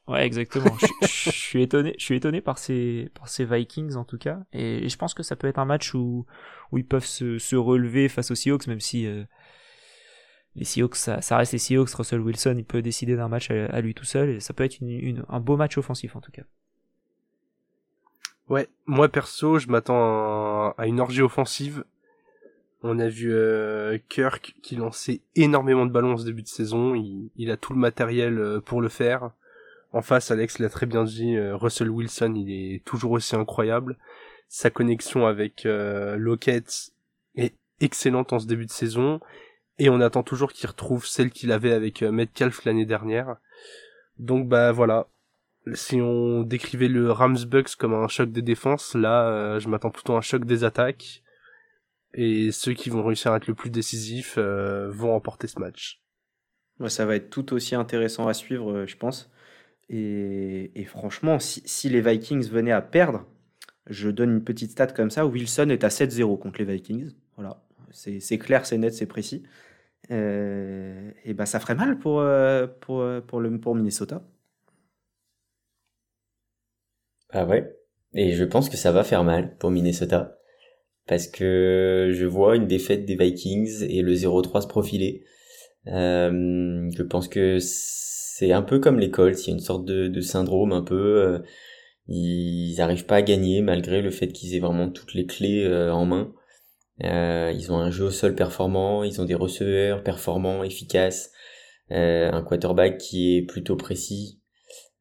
[0.09, 0.77] Ouais, exactement.
[1.03, 4.89] je, suis étonné, je suis étonné par ces, par ces Vikings en tout cas, et,
[4.89, 6.27] je pense que ça peut être un match où,
[6.71, 9.25] où ils peuvent se, se relever face aux Seahawks, même si euh,
[10.55, 11.91] les Seahawks, ça, ça, reste les Seahawks.
[11.91, 14.81] Russell Wilson, il peut décider d'un match à, lui tout seul, et ça peut être
[14.81, 16.45] une, un beau match offensif en tout cas.
[18.49, 21.85] Ouais, moi perso, je m'attends à, une orgie offensive.
[22.83, 26.95] On a vu euh, Kirk qui lançait énormément de ballons ce début de saison.
[26.95, 29.33] Il, il a tout le matériel euh, pour le faire.
[29.97, 33.97] En face, Alex l'a très bien dit, euh, Russell Wilson, il est toujours aussi incroyable.
[34.47, 36.91] Sa connexion avec euh, Lockett
[37.35, 39.21] est excellente en ce début de saison.
[39.79, 43.37] Et on attend toujours qu'il retrouve celle qu'il avait avec euh, Metcalf l'année dernière.
[44.19, 45.09] Donc bah voilà.
[45.73, 50.13] Si on décrivait le Rams Bucks comme un choc des défenses, là je m'attends plutôt
[50.13, 51.23] à un choc des attaques.
[52.13, 56.03] Et ceux qui vont réussir à être le plus décisifs vont remporter ce match.
[56.81, 59.31] Ouais, ça va être tout aussi intéressant à suivre, je pense.
[59.89, 63.25] Et, franchement, si, les Vikings venaient à perdre,
[63.89, 67.13] je donne une petite stat comme ça, Wilson est à 7-0 contre les Vikings.
[67.37, 67.63] Voilà,
[67.93, 69.45] c'est clair, c'est net, c'est précis.
[70.11, 74.23] Euh, et ben ça ferait mal pour, euh, pour, euh, pour, le, pour Minnesota.
[77.31, 77.77] Ah ouais,
[78.15, 80.39] et je pense que ça va faire mal pour Minnesota.
[81.07, 85.25] Parce que je vois une défaite des Vikings et le 0-3 se profiler.
[85.87, 91.23] Je pense que c'est un peu comme l'école, a une sorte de, syndrome un peu.
[91.23, 91.39] Euh,
[92.09, 95.91] ils n'arrivent pas à gagner malgré le fait qu'ils aient vraiment toutes les clés euh,
[95.93, 96.35] en main.
[97.05, 101.33] Euh, ils ont un jeu au sol performant, ils ont des receveurs performants, efficaces,
[101.91, 104.41] un quarterback qui est plutôt précis.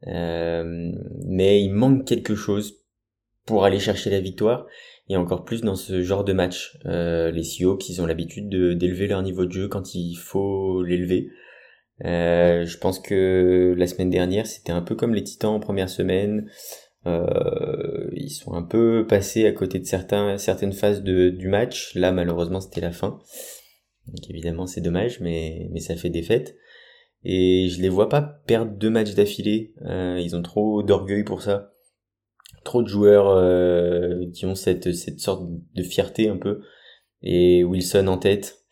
[0.05, 2.85] mais il manque quelque chose
[3.45, 4.65] pour aller chercher la victoire
[5.07, 6.77] et encore plus dans ce genre de match.
[6.83, 11.29] les Seahawks, ils ont l'habitude d'élever leur niveau de jeu quand il faut l'élever.
[12.03, 15.89] Euh, je pense que la semaine dernière, c'était un peu comme les Titans en première
[15.89, 16.49] semaine.
[17.05, 21.95] Euh, ils sont un peu passés à côté de certains, certaines phases de, du match.
[21.95, 23.19] Là, malheureusement, c'était la fin.
[24.07, 26.55] Donc évidemment, c'est dommage, mais, mais ça fait défaite.
[27.23, 29.73] Et je les vois pas perdre deux matchs d'affilée.
[29.83, 31.74] Euh, ils ont trop d'orgueil pour ça.
[32.65, 36.61] Trop de joueurs euh, qui ont cette, cette sorte de fierté un peu.
[37.21, 38.65] Et Wilson en tête.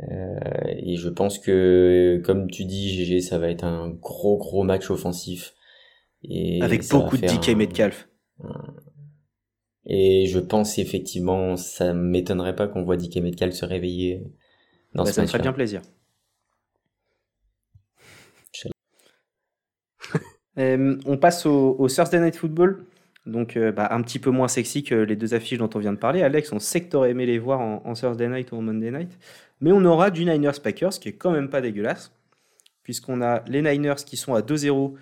[0.00, 0.38] Euh,
[0.78, 4.90] et je pense que, comme tu dis, GG, ça va être un gros gros match
[4.90, 5.54] offensif.
[6.22, 8.08] Et Avec beaucoup de DK Metcalf.
[9.86, 14.22] Et je pense effectivement, ça m'étonnerait pas qu'on voit DK Metcalf se réveiller
[14.94, 15.16] dans bah, ce.
[15.16, 15.82] Ça me ferait bien plaisir.
[20.56, 22.86] Euh, on passe au, au, Thursday Night Football.
[23.26, 25.92] Donc, euh, bah, un petit peu moins sexy que les deux affiches dont on vient
[25.92, 26.22] de parler.
[26.22, 29.18] Alex, on sait que t'aurais aimé les voir en, Thursday Night ou en Monday Night.
[29.60, 32.12] Mais on aura du Niners Packers qui est quand même pas dégueulasse,
[32.82, 34.94] puisqu'on a les Niners qui sont à 2-0,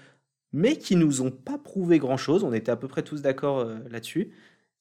[0.52, 2.44] mais qui nous ont pas prouvé grand chose.
[2.44, 4.32] On était à peu près tous d'accord euh, là-dessus.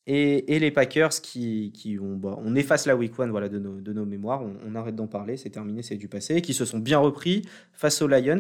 [0.08, 2.16] Et, les Packers qui, ont.
[2.18, 5.08] Bah, on efface la week one voilà, de, nos, de nos mémoires, on, arrête d'en
[5.08, 8.40] parler, c'est terminé, c'est du passé, qui se sont bien repris face aux Lions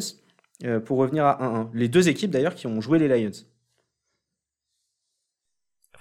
[0.64, 1.70] euh, pour revenir à 1-1.
[1.74, 3.32] Les deux équipes d'ailleurs qui ont joué les Lions.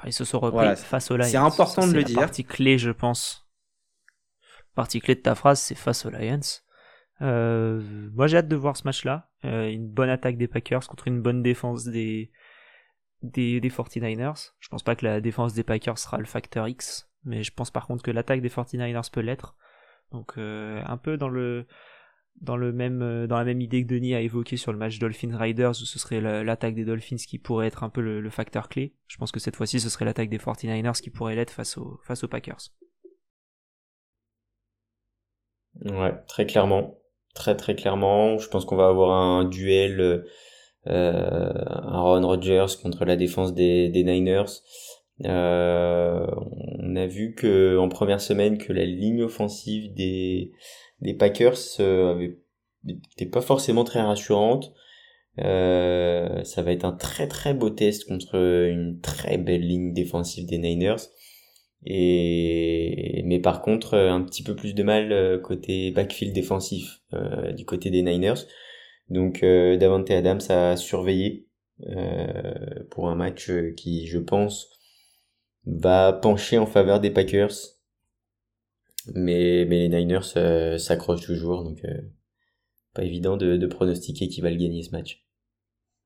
[0.06, 1.24] Ils se sont repris face aux Lions.
[1.24, 2.18] C'est important de le dire.
[2.18, 3.50] C'est partie clé, je pense
[4.74, 6.40] partie clé de ta phrase, c'est face aux Lions.
[7.22, 7.82] Euh,
[8.14, 9.28] moi, j'ai hâte de voir ce match-là.
[9.44, 12.30] Euh, une bonne attaque des Packers contre une bonne défense des,
[13.22, 14.52] des, des 49ers.
[14.58, 17.70] Je pense pas que la défense des Packers sera le facteur X, mais je pense
[17.70, 19.54] par contre que l'attaque des 49ers peut l'être.
[20.12, 21.66] Donc, euh, un peu dans le,
[22.40, 25.36] dans le même, dans la même idée que Denis a évoqué sur le match Dolphins
[25.36, 28.94] Riders, où ce serait l'attaque des Dolphins qui pourrait être un peu le, facteur clé.
[29.08, 32.00] Je pense que cette fois-ci, ce serait l'attaque des 49ers qui pourrait l'être face aux,
[32.04, 32.70] face aux Packers.
[35.84, 36.98] Ouais, très clairement.
[37.34, 38.38] Très très clairement.
[38.38, 40.24] Je pense qu'on va avoir un duel
[40.86, 44.62] euh, Aaron Rodgers contre la défense des, des Niners.
[45.26, 46.26] Euh,
[46.78, 50.52] on a vu que en première semaine que la ligne offensive des,
[51.00, 52.28] des Packers euh,
[52.84, 54.72] n'était pas forcément très rassurante.
[55.38, 60.46] Euh, ça va être un très très beau test contre une très belle ligne défensive
[60.46, 61.08] des Niners.
[61.86, 67.00] Et mais par contre euh, un petit peu plus de mal euh, côté backfield défensif
[67.14, 68.46] euh, du côté des Niners.
[69.08, 71.46] Donc euh, Davante Adams a surveillé
[72.90, 74.68] pour un match qui je pense
[75.64, 77.79] va pencher en faveur des Packers.
[79.14, 81.80] Mais, mais les Niners s'accrochent toujours donc
[82.94, 85.24] pas évident de, pronostiquer qui va gagner ce match.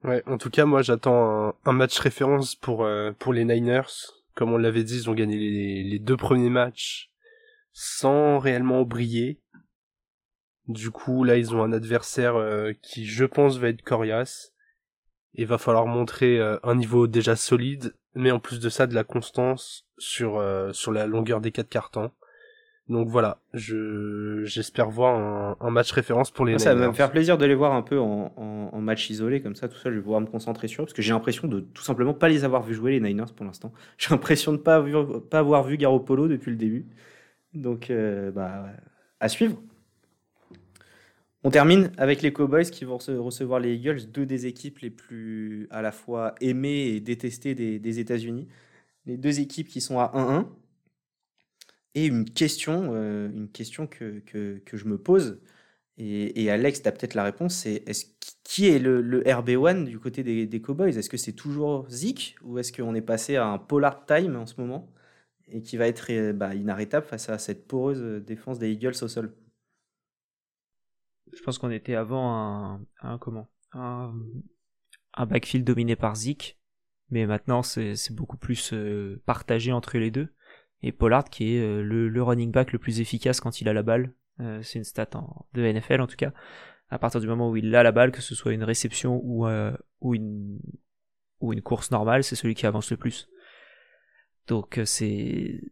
[0.03, 2.86] Ouais, en tout cas moi j'attends un, match référence pour
[3.18, 3.90] pour les Niners
[4.34, 5.36] comme on l'avait dit, ils ont gagné
[5.84, 7.11] les, deux premiers matchs
[7.72, 9.40] sans réellement briller.
[10.66, 14.53] Du coup, là, ils ont un adversaire euh, qui, je pense, va être coriace.
[15.34, 18.95] Il va falloir montrer euh, un niveau déjà solide, mais en plus de ça de
[18.95, 22.12] la constance sur euh, sur la longueur des quatre cartons.
[22.89, 26.59] Donc voilà, je j'espère voir un, un, match référence pour les.
[26.59, 29.41] Ça va me faire plaisir de les voir un peu en, en, en, match isolé
[29.41, 29.91] comme ça, tout ça.
[29.91, 32.28] Je vais pouvoir me concentrer sur eux parce que j'ai l'impression de tout simplement pas
[32.28, 33.72] les avoir vu jouer les Niners pour l'instant.
[33.99, 34.85] J'ai l'impression de pas
[35.30, 36.87] pas avoir vu Garoppolo depuis le début.
[37.55, 38.66] Donc euh, bah
[39.18, 39.57] à suivre.
[41.43, 45.68] On termine avec les Cowboys qui vont recevoir les Eagles, deux des équipes les plus
[45.70, 48.49] à la fois aimées et détestées des, des États-Unis.
[49.07, 50.47] Les deux équipes qui sont à 1-1.
[51.95, 55.40] Et une question, euh, une question que, que, je me pose,
[55.97, 58.07] et, Alex, tu as peut-être la réponse, c'est est-ce,
[58.42, 60.99] qui est le, le RB1 du côté des, Cowboys?
[60.99, 64.47] Est-ce que c'est toujours Zeke ou est-ce qu'on est passé à un polar time en
[64.47, 64.92] ce moment
[65.47, 69.09] et qui va être euh, bah, inarrêtable face à cette poreuse défense des Eagles au
[69.09, 69.32] sol?
[71.32, 73.49] Je pense qu'on était avant un, comment?
[73.72, 74.14] Un,
[75.14, 76.59] un, backfield dominé par Zeke,
[77.11, 80.34] mais maintenant c'est, beaucoup plus euh, partagé entre les deux
[80.85, 83.82] et Pollard qui est euh, le, running back le plus efficace quand il a la
[83.82, 84.12] balle.
[84.41, 86.32] Euh, c'est une stat en, de NFL en tout cas.
[86.91, 89.47] À partir du moment où il a la balle, que ce soit une réception ou,
[89.47, 89.72] euh,
[90.03, 90.61] une,
[91.41, 93.28] ou une course normale, c'est celui qui avance le plus.
[94.47, 95.62] Donc c'est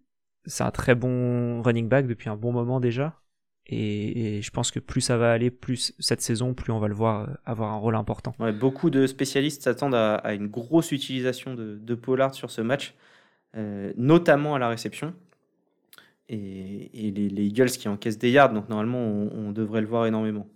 [0.60, 3.18] un très bon running back depuis un bon moment déjà.
[3.66, 6.94] Et, je pense que plus ça va aller, plus cette saison, plus on va le
[6.94, 8.34] voir avoir un rôle important.
[8.58, 12.94] Beaucoup de spécialistes s'attendent à, une grosse utilisation de Pollard sur ce match
[13.56, 15.14] euh, notamment à la réception.
[16.28, 20.46] Et, les, les, Eagles qui encaissent des yards, donc normalement on, devrait le voir énormément.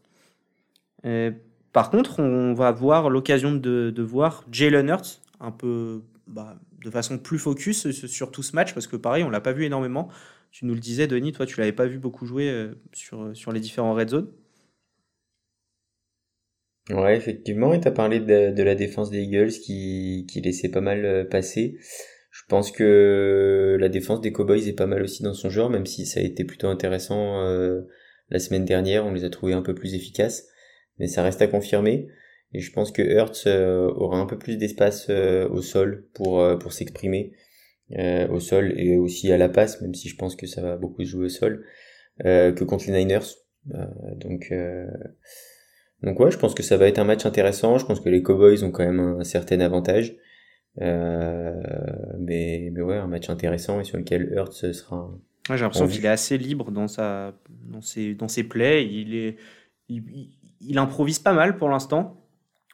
[1.05, 1.31] Euh,
[1.73, 6.91] par contre, on va avoir l'occasion de, de, voir Jalen Hurts un peu bah, de
[6.91, 10.09] façon plus focus sur tout ce match, parce que pareil, on l'a pas vu énormément.
[10.51, 13.53] Tu nous le disais, Denis, toi tu l'avais pas vu beaucoup jouer euh, sur, sur
[13.53, 14.33] les différents red zones.
[16.89, 20.71] Ouais, effectivement, et tu as parlé de, de, la défense des Eagles qui, qui laissait
[20.71, 21.79] pas mal passer.
[22.47, 25.85] Je pense que la défense des Cowboys est pas mal aussi dans son genre, même
[25.85, 27.83] si ça a été plutôt intéressant euh,
[28.31, 29.05] la semaine dernière.
[29.05, 30.47] On les a trouvés un peu plus efficaces,
[30.99, 32.09] mais ça reste à confirmer.
[32.53, 36.41] Et je pense que Hurts euh, aura un peu plus d'espace euh, au sol pour
[36.41, 37.33] euh, pour s'exprimer
[38.31, 41.05] au sol et aussi à la passe, même si je pense que ça va beaucoup
[41.05, 41.65] jouer au sol
[42.19, 43.27] que contre les Niners.
[44.17, 44.53] donc
[46.03, 47.79] donc ouais, je pense que ça va être un match intéressant.
[47.79, 50.17] Je pense que les Cowboys ont quand même un certain avantage.
[50.81, 51.61] Euh,
[52.19, 55.11] mais, mais ouais, un match intéressant et sur lequel Hurts sera.
[55.49, 58.87] Ouais, j'ai l'impression qu'il est assez libre dans, sa, dans, ses, dans ses plays.
[58.87, 59.37] Il, est,
[59.89, 62.23] il, il, il improvise pas mal pour l'instant.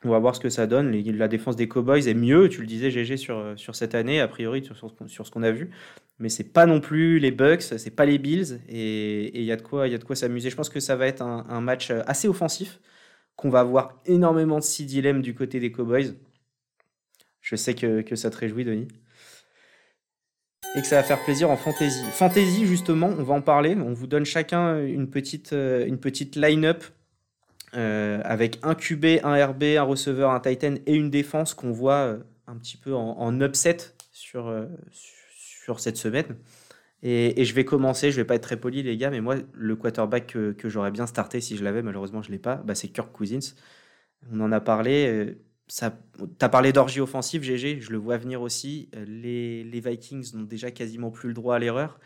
[0.04, 0.90] On va voir ce que ça donne.
[0.90, 4.26] La défense des Cowboys est mieux, tu le disais, GG, sur, sur cette année, a
[4.26, 4.76] priori, sur,
[5.06, 5.70] sur ce qu'on a vu.
[6.18, 9.56] Mais c'est pas non plus les Bucks, c'est pas les Bills, et il y a
[9.56, 10.50] de quoi, y a de quoi s'amuser.
[10.50, 12.80] Je pense que ça va être un, un match assez offensif,
[13.36, 16.14] qu'on va avoir énormément de six dilemmes du côté des Cowboys.
[17.42, 18.88] Je sais que, que ça te réjouit, Denis.
[20.74, 22.02] Et que ça va faire plaisir en fantasy.
[22.12, 23.76] Fantasy, justement, on va en parler.
[23.76, 26.82] On vous donne chacun une petite, une petite line-up
[27.74, 32.18] euh, avec un QB, un RB, un receveur, un Titan et une défense qu'on voit
[32.46, 33.78] un petit peu en, upset
[34.10, 36.36] sur, euh, sur cette semaine.
[37.02, 39.74] Et, je vais commencer, je vais pas être très poli les gars, mais moi le
[39.76, 43.10] quarterback que, j'aurais bien starté si je l'avais, malheureusement je l'ai pas, bah, c'est Kirk
[43.10, 43.54] Cousins.
[44.30, 45.34] On en a parlé, euh,
[45.68, 45.98] ça,
[46.40, 48.90] as parlé d'orgie offensive, GG, je le vois venir aussi.
[49.06, 51.98] Les, les Vikings n'ont déjà quasiment plus le droit à l'erreur.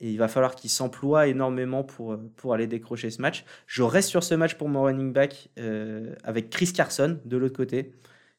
[0.00, 3.44] Et il va falloir qu'ils s'emploient énormément pour, pour aller décrocher ce match.
[3.66, 7.56] Je reste sur ce match pour mon running back euh, avec Chris Carson de l'autre
[7.56, 7.94] côté.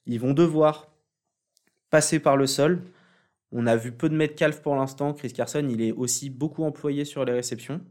[0.06, 0.92] Ils vont devoir
[1.90, 2.84] passer par le sol.
[3.52, 5.14] On a vu peu de Metcalf pour l'instant.
[5.14, 7.82] Chris Carson, il est aussi beaucoup employé sur les réceptions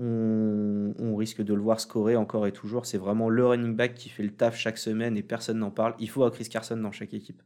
[0.00, 2.86] on, risque de le voir scorer encore et toujours.
[2.86, 5.94] C'est vraiment le running back qui fait le taf chaque semaine et personne n'en parle.
[5.98, 7.42] Il faut un Chris Carson dans chaque équipe.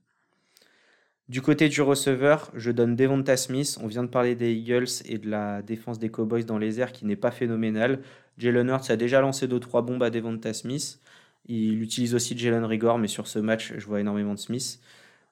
[1.29, 3.79] Du côté du receveur, je donne Devonta Smith.
[3.83, 6.93] On vient de parler des Eagles et de la défense des Cowboys dans les airs
[6.93, 8.01] qui n'est pas phénoménale.
[8.37, 11.01] Jalen Hurts a déjà lancé 2-3 bombes à Devonta Smith.
[11.47, 14.81] Il utilise aussi Jalen Rigor, mais sur ce match, je vois énormément de Smith.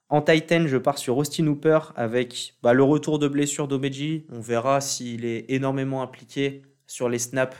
[0.08, 4.26] En Titan, je pars sur Austin Hooper avec bah, le retour de blessure d'Omeji.
[4.30, 7.57] On verra s'il est énormément impliqué sur les snaps,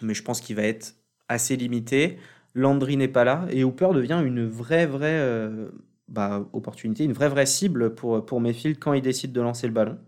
[0.00, 0.94] mais je pense qu'il va être
[1.28, 2.18] assez limité.
[2.54, 5.70] Landry n'est pas là et Hooper devient une vraie, vraie euh,
[6.06, 9.72] bah, opportunité, une vraie, vraie cible pour, pour Mayfield quand il décide de lancer le
[9.72, 9.98] ballon.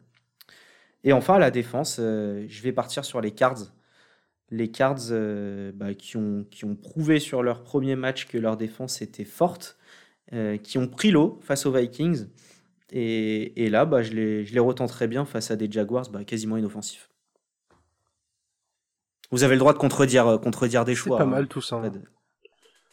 [1.02, 3.72] Et enfin, la défense, euh, je vais partir sur les Cards.
[4.50, 6.46] Les Cards euh, bah, qui, ont,
[6.80, 9.76] prouvé sur leur premier match que leur défense était forte,
[10.62, 12.26] qui ont pris l'eau face aux Vikings.
[12.92, 17.09] Et, là, bah, je, les, je bien face à des Jaguars quasiment inoffensifs.
[19.30, 21.16] Vous avez le droit de contredire, contredire des choix.
[21.18, 21.76] C'est pas mal tout ça.
[21.76, 21.92] Hein.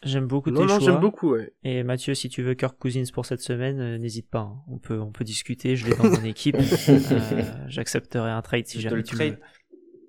[0.03, 0.91] J'aime beaucoup Non, tes non, choix.
[0.91, 1.53] j'aime beaucoup, ouais.
[1.63, 4.39] Et Mathieu, si tu veux Kirk Cousins pour cette semaine, euh, n'hésite pas.
[4.41, 4.57] hein.
[4.69, 5.75] On peut, on peut discuter.
[5.75, 6.55] Je l'ai dans mon équipe.
[6.89, 9.33] Euh, J'accepterai un trade si Je jamais le tu trade.
[9.33, 9.39] veux.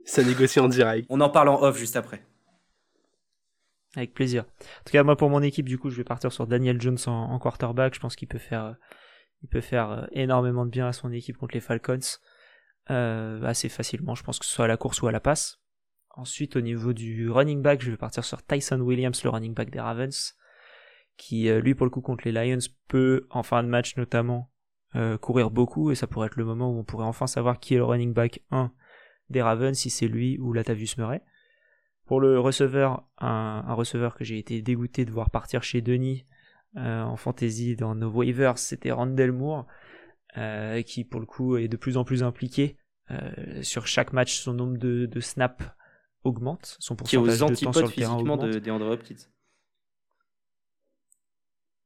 [0.05, 1.07] Ça négocie en direct.
[1.11, 2.22] On en parle en off juste après.
[3.97, 4.45] Avec plaisir.
[4.45, 6.99] En tout cas, moi pour mon équipe, du coup, je vais partir sur Daniel Jones
[7.07, 7.95] en, en quarterback.
[7.95, 8.72] Je pense qu'il peut faire, euh,
[9.43, 11.99] il peut faire euh, énormément de bien à son équipe contre les Falcons
[12.91, 14.14] euh, assez facilement.
[14.14, 15.59] Je pense que ce soit à la course ou à la passe.
[16.16, 19.70] Ensuite, au niveau du running back, je vais partir sur Tyson Williams, le running back
[19.70, 20.36] des Ravens,
[21.18, 24.50] qui euh, lui pour le coup contre les Lions peut en fin de match notamment
[24.96, 27.74] euh, courir beaucoup et ça pourrait être le moment où on pourrait enfin savoir qui
[27.74, 28.72] est le running back 1
[29.28, 31.22] des Ravens, si c'est lui ou Latavius Murray.
[32.06, 36.24] Pour le receveur, un, receveur que j'ai été dégoûté de voir partir chez Denis
[36.76, 39.66] euh, en fantasy dans nos waivers, c'était Randall Moore,
[40.86, 42.78] qui pour le coup est de plus en plus impliqué.
[43.62, 45.64] Sur chaque match, son nombre de, de snaps
[46.25, 48.51] augmente, son Qui est pourcentage aux de temps sur antipodes le terrain physiquement augmente.
[48.51, 49.16] de DeAndre Hopkins.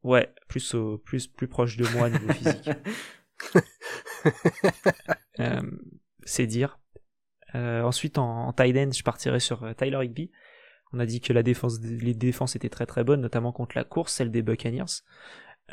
[0.02, 2.70] Ouais, plus, au, plus, plus proche de moi niveau physique.
[5.40, 5.62] Euh,
[6.22, 6.78] c'est dire.
[7.54, 10.30] Euh, ensuite, en, en tight end, je partirai sur euh, Tyler Higby.
[10.92, 13.82] On a dit que la défense, les défenses étaient très très bonnes, notamment contre la
[13.82, 15.02] course, celle des Buccaneers.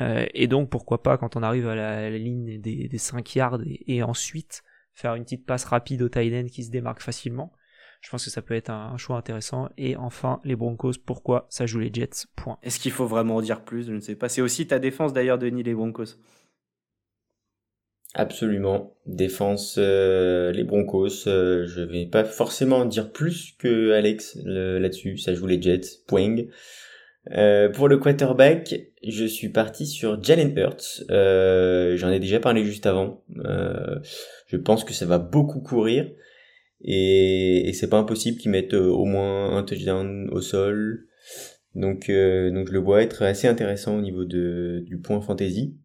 [0.00, 2.98] Euh, et donc, pourquoi pas, quand on arrive à la, à la ligne des, des
[2.98, 4.62] 5 yards et, et ensuite
[4.94, 7.52] faire une petite passe rapide au tight end qui se démarque facilement.
[8.00, 9.68] Je pense que ça peut être un, un choix intéressant.
[9.76, 12.58] Et enfin, les Broncos, pourquoi ça joue les Jets Point.
[12.62, 13.86] Est-ce qu'il faut vraiment en dire plus?
[13.86, 14.28] Je ne sais pas.
[14.28, 16.16] C'est aussi ta défense d'ailleurs, Denis, les Broncos.
[18.14, 18.96] Absolument.
[19.06, 21.28] Défense, euh, les Broncos.
[21.28, 25.16] euh, je vais pas forcément en dire plus que Alex le- là-dessus.
[25.18, 26.02] Ça joue les Jets.
[26.08, 26.36] Point.
[27.32, 28.74] Euh, pour le quarterback,
[29.06, 31.04] je suis parti sur Jalen Hurts.
[31.10, 33.22] Euh, J'en ai déjà parlé juste avant.
[33.44, 34.00] Euh,
[34.46, 36.10] je pense que ça va beaucoup courir
[36.82, 41.06] et, et c'est pas impossible qu'ils mettent euh, au moins un touchdown au sol.
[41.74, 45.76] Donc, euh, donc je le vois être assez intéressant au niveau de, du point fantasy.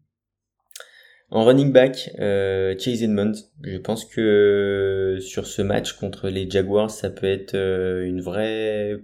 [1.30, 3.34] En running back, euh, Chase Edmonds.
[3.62, 8.96] Je pense que sur ce match contre les Jaguars, ça peut être euh, une vraie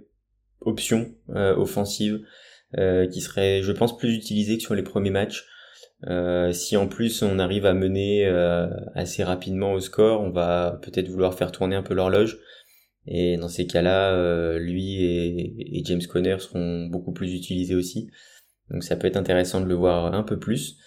[0.61, 2.21] option euh, offensive
[2.77, 5.45] euh, qui serait, je pense, plus utilisée que sur les premiers matchs.
[6.07, 10.79] Euh, si en plus on arrive à mener euh, assez rapidement au score, on va
[10.81, 12.39] peut-être vouloir faire tourner un peu l'horloge.
[13.05, 18.09] Et dans ces cas-là, euh, lui et, James Conner seront beaucoup plus utilisés aussi.
[18.69, 20.77] Donc ça peut être intéressant de le voir un peu plus.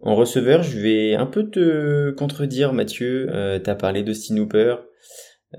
[0.00, 3.28] En receveur, je vais un peu te contredire, Mathieu.
[3.30, 4.76] Euh, T'as parlé d'Austin Hooper.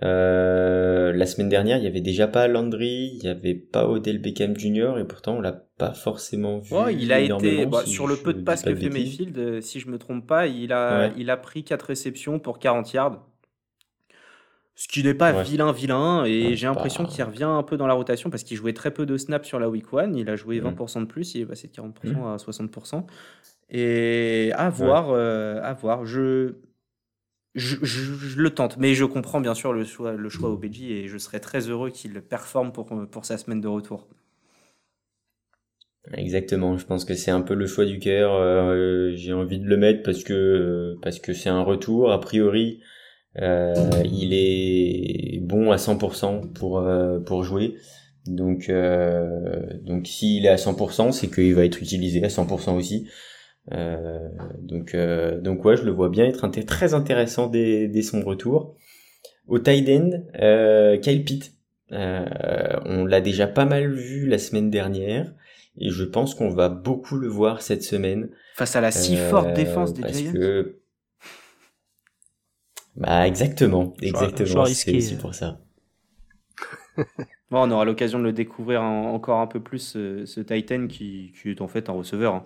[0.04, 4.20] Euh, la semaine dernière, il y avait déjà pas Landry, il y avait pas Odell
[4.20, 5.00] Beckham Jr.
[5.00, 6.70] et pourtant on l'a pas forcément vu.
[6.76, 8.90] Oh, il a été bah, si sur le peu de passes pas que fait.
[8.90, 11.14] Mayfield, euh, si je me trompe pas, il a, Ouais.
[11.18, 13.26] il a pris 4 réceptions pour 40 yards.
[14.76, 15.44] Ce qui n'est pas Ouais.
[15.44, 16.24] vilain, vilain.
[16.24, 18.72] Et Ouais, j'ai l'impression pas- qu'il revient un peu dans la rotation parce qu'il jouait
[18.74, 20.14] très peu de snaps sur la week 1.
[20.14, 20.66] Il a joué Mm.
[20.66, 21.36] 20% de plus.
[21.36, 22.34] Il est passé de 40% Mm.
[22.36, 23.06] à 60%.
[23.72, 25.10] Et à voir.
[25.10, 26.06] euh, à voir.
[26.06, 26.54] Je,
[27.56, 27.76] je,
[28.42, 28.78] le tente.
[28.78, 30.50] Mais je comprends bien sûr le choix, le choix
[30.94, 34.08] et je serais très heureux qu'il performe pour, pour sa semaine de retour.
[36.14, 38.34] Exactement, je pense que c'est un peu le choix du cœur.
[38.34, 40.24] euh, J'ai envie de le mettre parce
[41.20, 42.12] que c'est un retour.
[42.12, 42.80] A priori,
[43.42, 43.74] euh,
[44.06, 47.76] il est bon à 100% pour euh, pour jouer.
[48.28, 48.72] Donc
[49.84, 53.08] donc s'il est à 100%, c'est qu'il va être utilisé à 100% aussi.
[53.72, 54.30] Euh,
[54.62, 58.22] donc euh, donc ouais, je le vois bien être inté- très intéressant dès, dès son
[58.22, 58.76] retour.
[59.48, 60.10] Au tight end,
[60.42, 61.54] euh, Kyle Pitt.
[61.92, 65.34] On l'a déjà pas mal vu la semaine dernière.
[65.82, 68.30] Et je pense qu'on va beaucoup le voir cette semaine.
[68.56, 70.34] Face à la si forte défense des parce Giants.
[70.34, 70.80] que-
[72.96, 74.66] Bah exactement, exactement.
[74.66, 75.62] C'est aussi pour ça.
[77.50, 80.88] Bon, on aura l'occasion de le découvrir en- encore un peu plus, ce, ce Titan
[80.88, 82.36] qui, qui est en fait un receveur.
[82.36, 82.46] hein.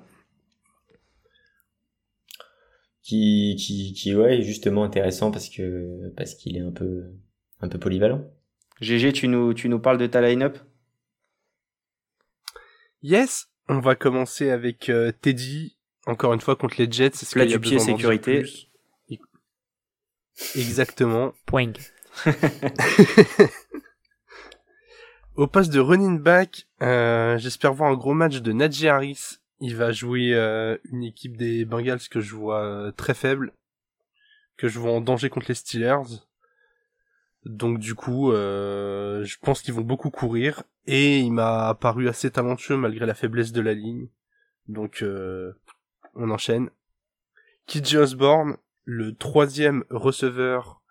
[3.04, 7.04] Qui, qui, qui ouais, est justement intéressant parce que parce qu'il est un peu
[7.60, 8.24] un peu polyvalent.
[8.82, 10.58] GG, tu nous, tu nous parles de ta line-up?
[13.02, 17.08] Yes, on va commencer avec euh, Teddy, encore une fois contre les Jets.
[17.08, 18.40] Est-ce Plat qu'il y a du pied, sécurité.
[18.40, 18.70] plus
[20.56, 21.34] Exactement.
[21.46, 21.74] Point.
[25.36, 29.40] Au poste de running back, euh, j'espère voir un gros match de Najee Harris.
[29.66, 33.54] Il va jouer euh, une équipe des Bengals que je vois euh, très faible,
[34.58, 36.20] que je vois en danger contre les Steelers.
[37.46, 42.30] Donc du coup, euh, je pense qu'ils vont beaucoup courir et il m'a paru assez
[42.30, 44.10] talentueux malgré la faiblesse de la ligne.
[44.68, 45.02] Donc
[46.14, 46.70] on enchaîne.
[47.68, 50.82] KJ Osborne, le troisième receveur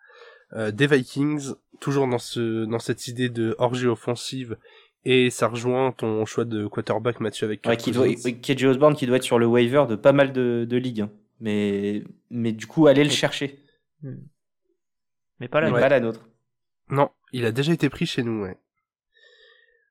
[0.57, 2.17] des Vikings, toujours dans
[2.67, 4.57] dans cette idée de orgie offensive
[5.05, 9.07] Et ça rejoint ton choix de quarterback, Mathieu, avec ouais, qui doit, KJ Osborne qui
[9.07, 11.03] doit être sur le waiver de pas mal de, de ligues.
[11.03, 11.11] Hein.
[11.41, 13.59] Mais, mais du coup, allez le chercher.
[14.03, 14.19] Hmm.
[15.41, 16.29] Mais pas la, pas la nôtre.
[16.89, 18.57] Non, il a déjà été pris chez nous, ouais.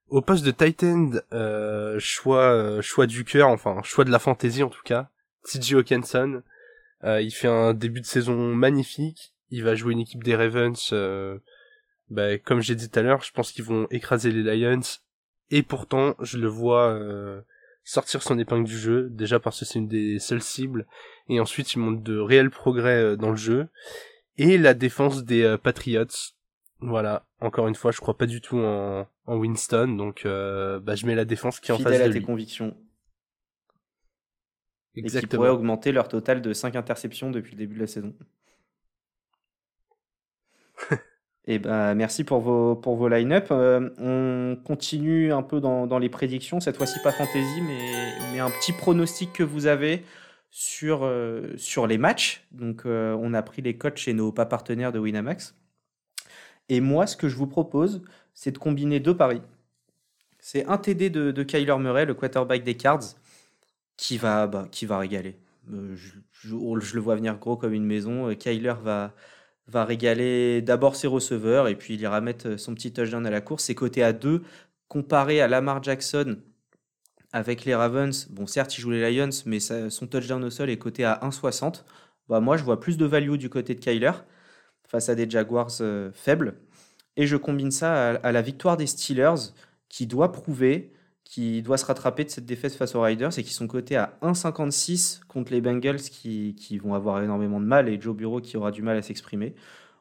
[0.07, 4.63] Au poste de Titan, euh, choix, euh, choix du cœur, enfin, choix de la fantaisie
[4.63, 5.09] en tout cas.
[5.43, 6.41] TJ Hawkinson.
[7.03, 9.33] Euh, il fait un début de saison magnifique.
[9.49, 10.93] Il va jouer une équipe des Ravens.
[12.11, 14.81] Euh, bah, comme j'ai dit tout à l'heure, je pense qu'ils vont écraser les Lions.
[15.49, 17.41] Et pourtant, je le vois euh,
[17.83, 20.87] sortir son épingle du jeu, déjà parce que c'est une des seules cibles.
[21.27, 23.67] Et ensuite, il montre de réels progrès dans le jeu.
[24.37, 26.05] Et la défense des Patriots.
[26.79, 31.05] Voilà, encore une fois, je crois pas du tout en, en Winston, donc bah, je
[31.05, 32.75] mets la défense qui est en face de à tes convictions.
[34.95, 35.19] Exactement.
[35.19, 38.13] Et qui pourrait augmenter leur total de 5 interceptions depuis le début de la saison.
[40.91, 40.95] Et
[41.47, 43.47] eh ben, merci pour vos, pour vos line-up.
[43.51, 48.39] Euh, on continue un peu dans, dans, les prédictions, cette fois-ci pas fantasy, mais, mais
[48.39, 50.03] un petit pronostic que vous avez
[50.51, 52.45] sur, euh, sur les matchs.
[52.51, 55.55] Donc, euh, on a pris les codes chez nos pas partenaires de Winamax.
[56.69, 59.41] Et moi, ce que je vous propose, c'est de combiner deux paris.
[60.39, 63.15] C'est un TD de, Kyler Murray, le quarterback des Cards,
[63.97, 65.37] qui va, bah, qui va régaler.
[65.71, 68.33] Euh, je, le vois venir gros comme une maison.
[68.35, 69.13] Kyler va,
[69.71, 73.41] va régaler d'abord ses receveurs et puis il ira mettre son petit touchdown à la
[73.41, 73.65] course.
[73.65, 74.43] C'est coté à 2
[74.87, 76.37] comparé à Lamar Jackson
[77.31, 78.27] avec les Ravens.
[78.29, 81.85] Bon, certes, il joue les Lions, mais son touchdown au sol est coté à 1,60.
[82.27, 84.11] Bah, moi, je vois plus de value du côté de Kyler
[84.87, 86.55] face à des Jaguars euh, faibles.
[87.15, 89.53] Et je combine ça à, la victoire des Steelers
[89.87, 90.91] qui doit prouver
[91.31, 94.17] qui doit se rattraper de cette défaite face aux Riders et qui sont cotés à
[94.21, 98.71] 1,56 contre les Bengals qui, vont avoir énormément de mal et Joe Bureau qui aura
[98.71, 99.55] du mal à s'exprimer.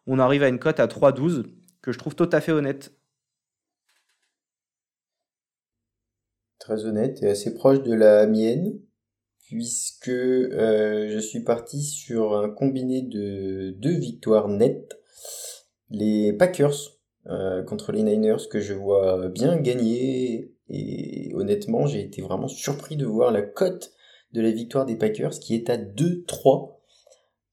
[0.09, 1.45] On arrive à une cote à 3,12
[1.83, 2.93] que je trouve tout à fait honnête.
[6.59, 8.81] Très honnête et assez proche de la mienne
[9.39, 15.01] puisque euh, je suis parti sur un combiné de deux victoires nettes.
[15.91, 22.23] Les Packers euh, contre les Niners que je vois bien gagner et honnêtement, j'ai été
[22.23, 23.93] vraiment surpris de voir la cote
[24.33, 26.77] de la victoire des Packers qui est à 2-3.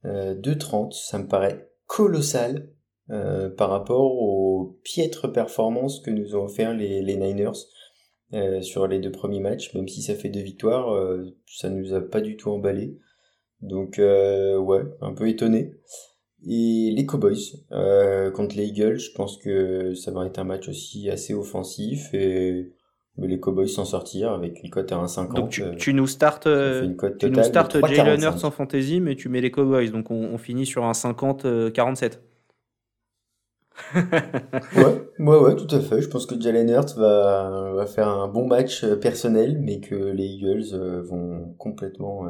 [0.05, 2.69] Euh, 2-30, ça me paraît colossal
[3.09, 7.57] euh, par rapport aux piètres performances que nous ont offert les, Niners
[8.33, 9.73] euh, sur les deux premiers matchs.
[9.73, 12.99] Même si ça fait deux victoires, euh, ça nous a pas du tout emballé.
[13.61, 15.73] Donc euh, ouais, un peu étonné.
[16.45, 17.65] Et les Cowboys
[18.35, 22.13] contre les Eagles, je pense que ça va être un match aussi assez offensif
[23.25, 25.33] les Cowboys s'en sortir avec une cote à 1,50.
[25.33, 29.15] Donc tu, euh, tu, nous startes, euh, tu nous startes Jalen Hurts en fantasy, mais
[29.15, 31.45] tu mets les Cowboys, donc on, on finit sur un 50-47.
[31.45, 31.71] Euh,
[34.75, 36.01] ouais, ouais, ouais, tout à fait.
[36.01, 40.25] Je pense que Jalen Hurts va, va faire un bon match personnel, mais que les
[40.25, 42.27] Eagles vont complètement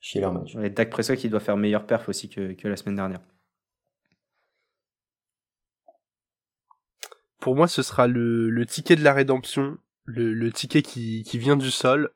[0.00, 0.56] chier leur match.
[0.56, 3.20] Et Dak Prescott qui doit faire meilleur perf aussi que, que la semaine dernière.
[7.38, 11.56] Pour moi, ce sera le, le ticket de la rédemption le, ticket qui, qui vient
[11.56, 12.10] du sol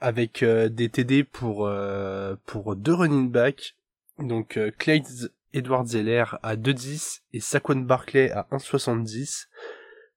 [0.00, 3.76] avec euh, des TD pour euh, pour deux running backs
[4.18, 9.46] donc euh, Clyde Edward Zeller à 2,10 et Saquon Barclay à 1,70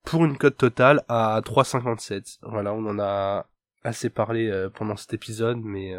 [0.04, 3.48] pour une cote totale à 3,57 voilà on en a
[3.84, 5.94] assez parlé euh, pendant cet épisode mais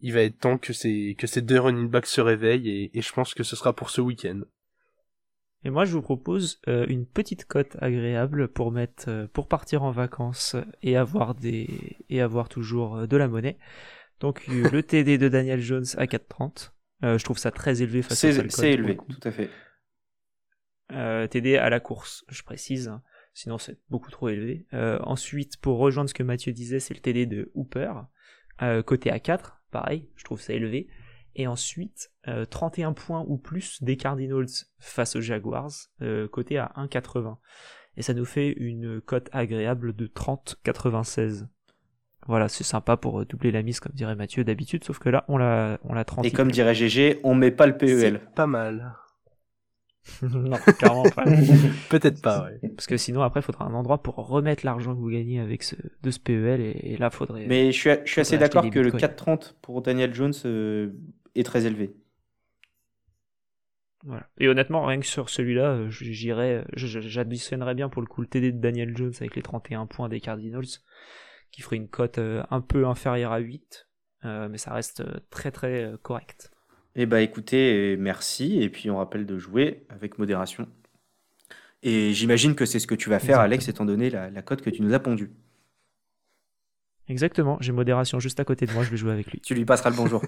[0.00, 3.12] il va être temps que ces que ces deux running backs se réveillent et je
[3.12, 4.40] pense que ce sera pour ce week-end
[5.62, 9.82] et moi, je vous propose euh, une petite cote agréable pour mettre, euh, pour partir
[9.82, 13.58] en vacances et avoir des, et avoir toujours euh, de la monnaie.
[14.20, 16.70] Donc le TD de Daniel Jones à 4,30.
[17.02, 19.50] je trouve ça très élevé face à C'est élevé, tout à fait.
[21.28, 22.92] TD à la course, je précise.
[23.32, 24.66] Sinon, c'est beaucoup trop élevé.
[24.72, 27.92] ensuite, pour rejoindre ce que Mathieu disait, c'est le TD de Hooper,
[28.84, 29.62] côté à 4.
[29.70, 30.88] Pareil, je trouve ça élevé.
[31.36, 32.10] Et ensuite,
[32.50, 34.46] 31 euh, points ou plus des Cardinals
[34.78, 35.70] face aux Jaguars,
[36.02, 37.36] euh, coté à 1,80.
[37.96, 41.46] Et ça nous fait une cote agréable de 30,96.
[42.26, 45.38] Voilà, c'est sympa pour doubler la mise, comme dirait Mathieu d'habitude, sauf que là, on
[45.38, 46.24] l'a, on l'a 30.
[46.26, 48.20] Et comme dirait GG, on met pas le PEL.
[48.34, 48.94] Pas mal.
[50.22, 51.24] non, carrément pas.
[51.90, 52.70] Peut-être pas, ouais.
[52.76, 55.62] Parce que sinon, après, il faudra un endroit pour remettre l'argent que vous gagnez avec
[55.62, 57.46] ce, de ce PEL, et, là, faudrait.
[57.46, 60.92] Mais je suis, je suis assez d'accord que le 4,30 pour Daniel Jones euh,
[61.34, 61.94] est très élevé.
[64.04, 64.26] Voilà.
[64.38, 68.52] Et honnêtement, rien que sur celui-là, euh, j'irais, j'additionnerais bien pour le coup le TD
[68.52, 70.64] de Daniel Jones avec les 31 points des Cardinals,
[71.50, 73.88] qui ferait une cote euh, un peu inférieure à 8,
[74.24, 76.50] euh, mais ça reste très très correct.
[76.96, 80.66] Eh bah écoutez, merci, et puis on rappelle de jouer avec modération.
[81.82, 84.60] Et j'imagine que c'est ce que tu vas faire, Alex, étant donné la, la cote
[84.60, 85.30] que tu nous as pondue.
[87.10, 89.40] Exactement, j'ai modération juste à côté de moi, je vais jouer avec lui.
[89.40, 90.22] Tu lui passeras le bonjour.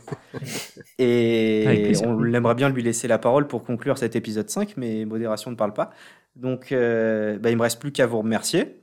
[0.99, 5.53] Et on aimerait bien lui laisser la parole pour conclure cet épisode 5, mais modération
[5.53, 5.91] ne parle pas.
[6.35, 8.83] Donc euh, bah, il me reste plus qu'à vous remercier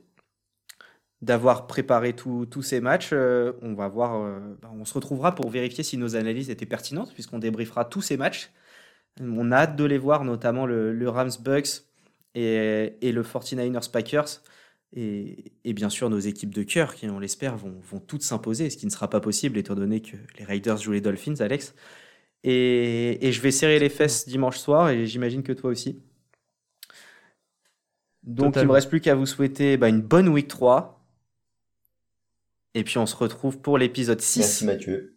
[1.20, 3.10] d'avoir préparé tous ces matchs.
[3.12, 6.64] Euh, on va voir, euh, bah, on se retrouvera pour vérifier si nos analyses étaient
[6.64, 8.50] pertinentes, puisqu'on débriefera tous ces matchs.
[9.20, 11.82] On a hâte de les voir, notamment le, Rams Bucks
[12.34, 14.40] et, et le 49ers Packers.
[14.92, 18.76] Et, bien sûr, nos équipes de cœur, qui on l'espère, vont, vont toutes s'imposer, ce
[18.76, 21.74] qui ne sera pas possible étant donné que les Raiders jouent les Dolphins, Alex.
[22.42, 26.02] Et, je vais serrer les fesses dimanche soir, et j'imagine que toi aussi.
[28.22, 31.02] Donc il ne me reste plus qu'à vous souhaiter bah, une bonne week 3.
[32.74, 34.40] Et puis on se retrouve pour l'épisode 6.
[34.40, 35.16] Merci Mathieu.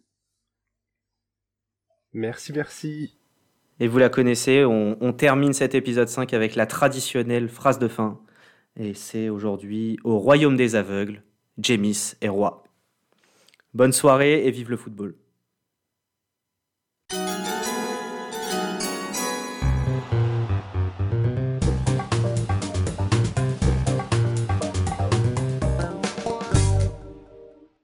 [2.14, 3.18] Merci, merci.
[3.78, 7.88] Et vous la connaissez, on, on termine cet épisode 5 avec la traditionnelle phrase de
[7.88, 8.23] fin.
[8.76, 11.22] Et c'est aujourd'hui au royaume des aveugles,
[11.62, 12.64] Jémis est roi.
[13.72, 15.14] Bonne soirée et vive le football.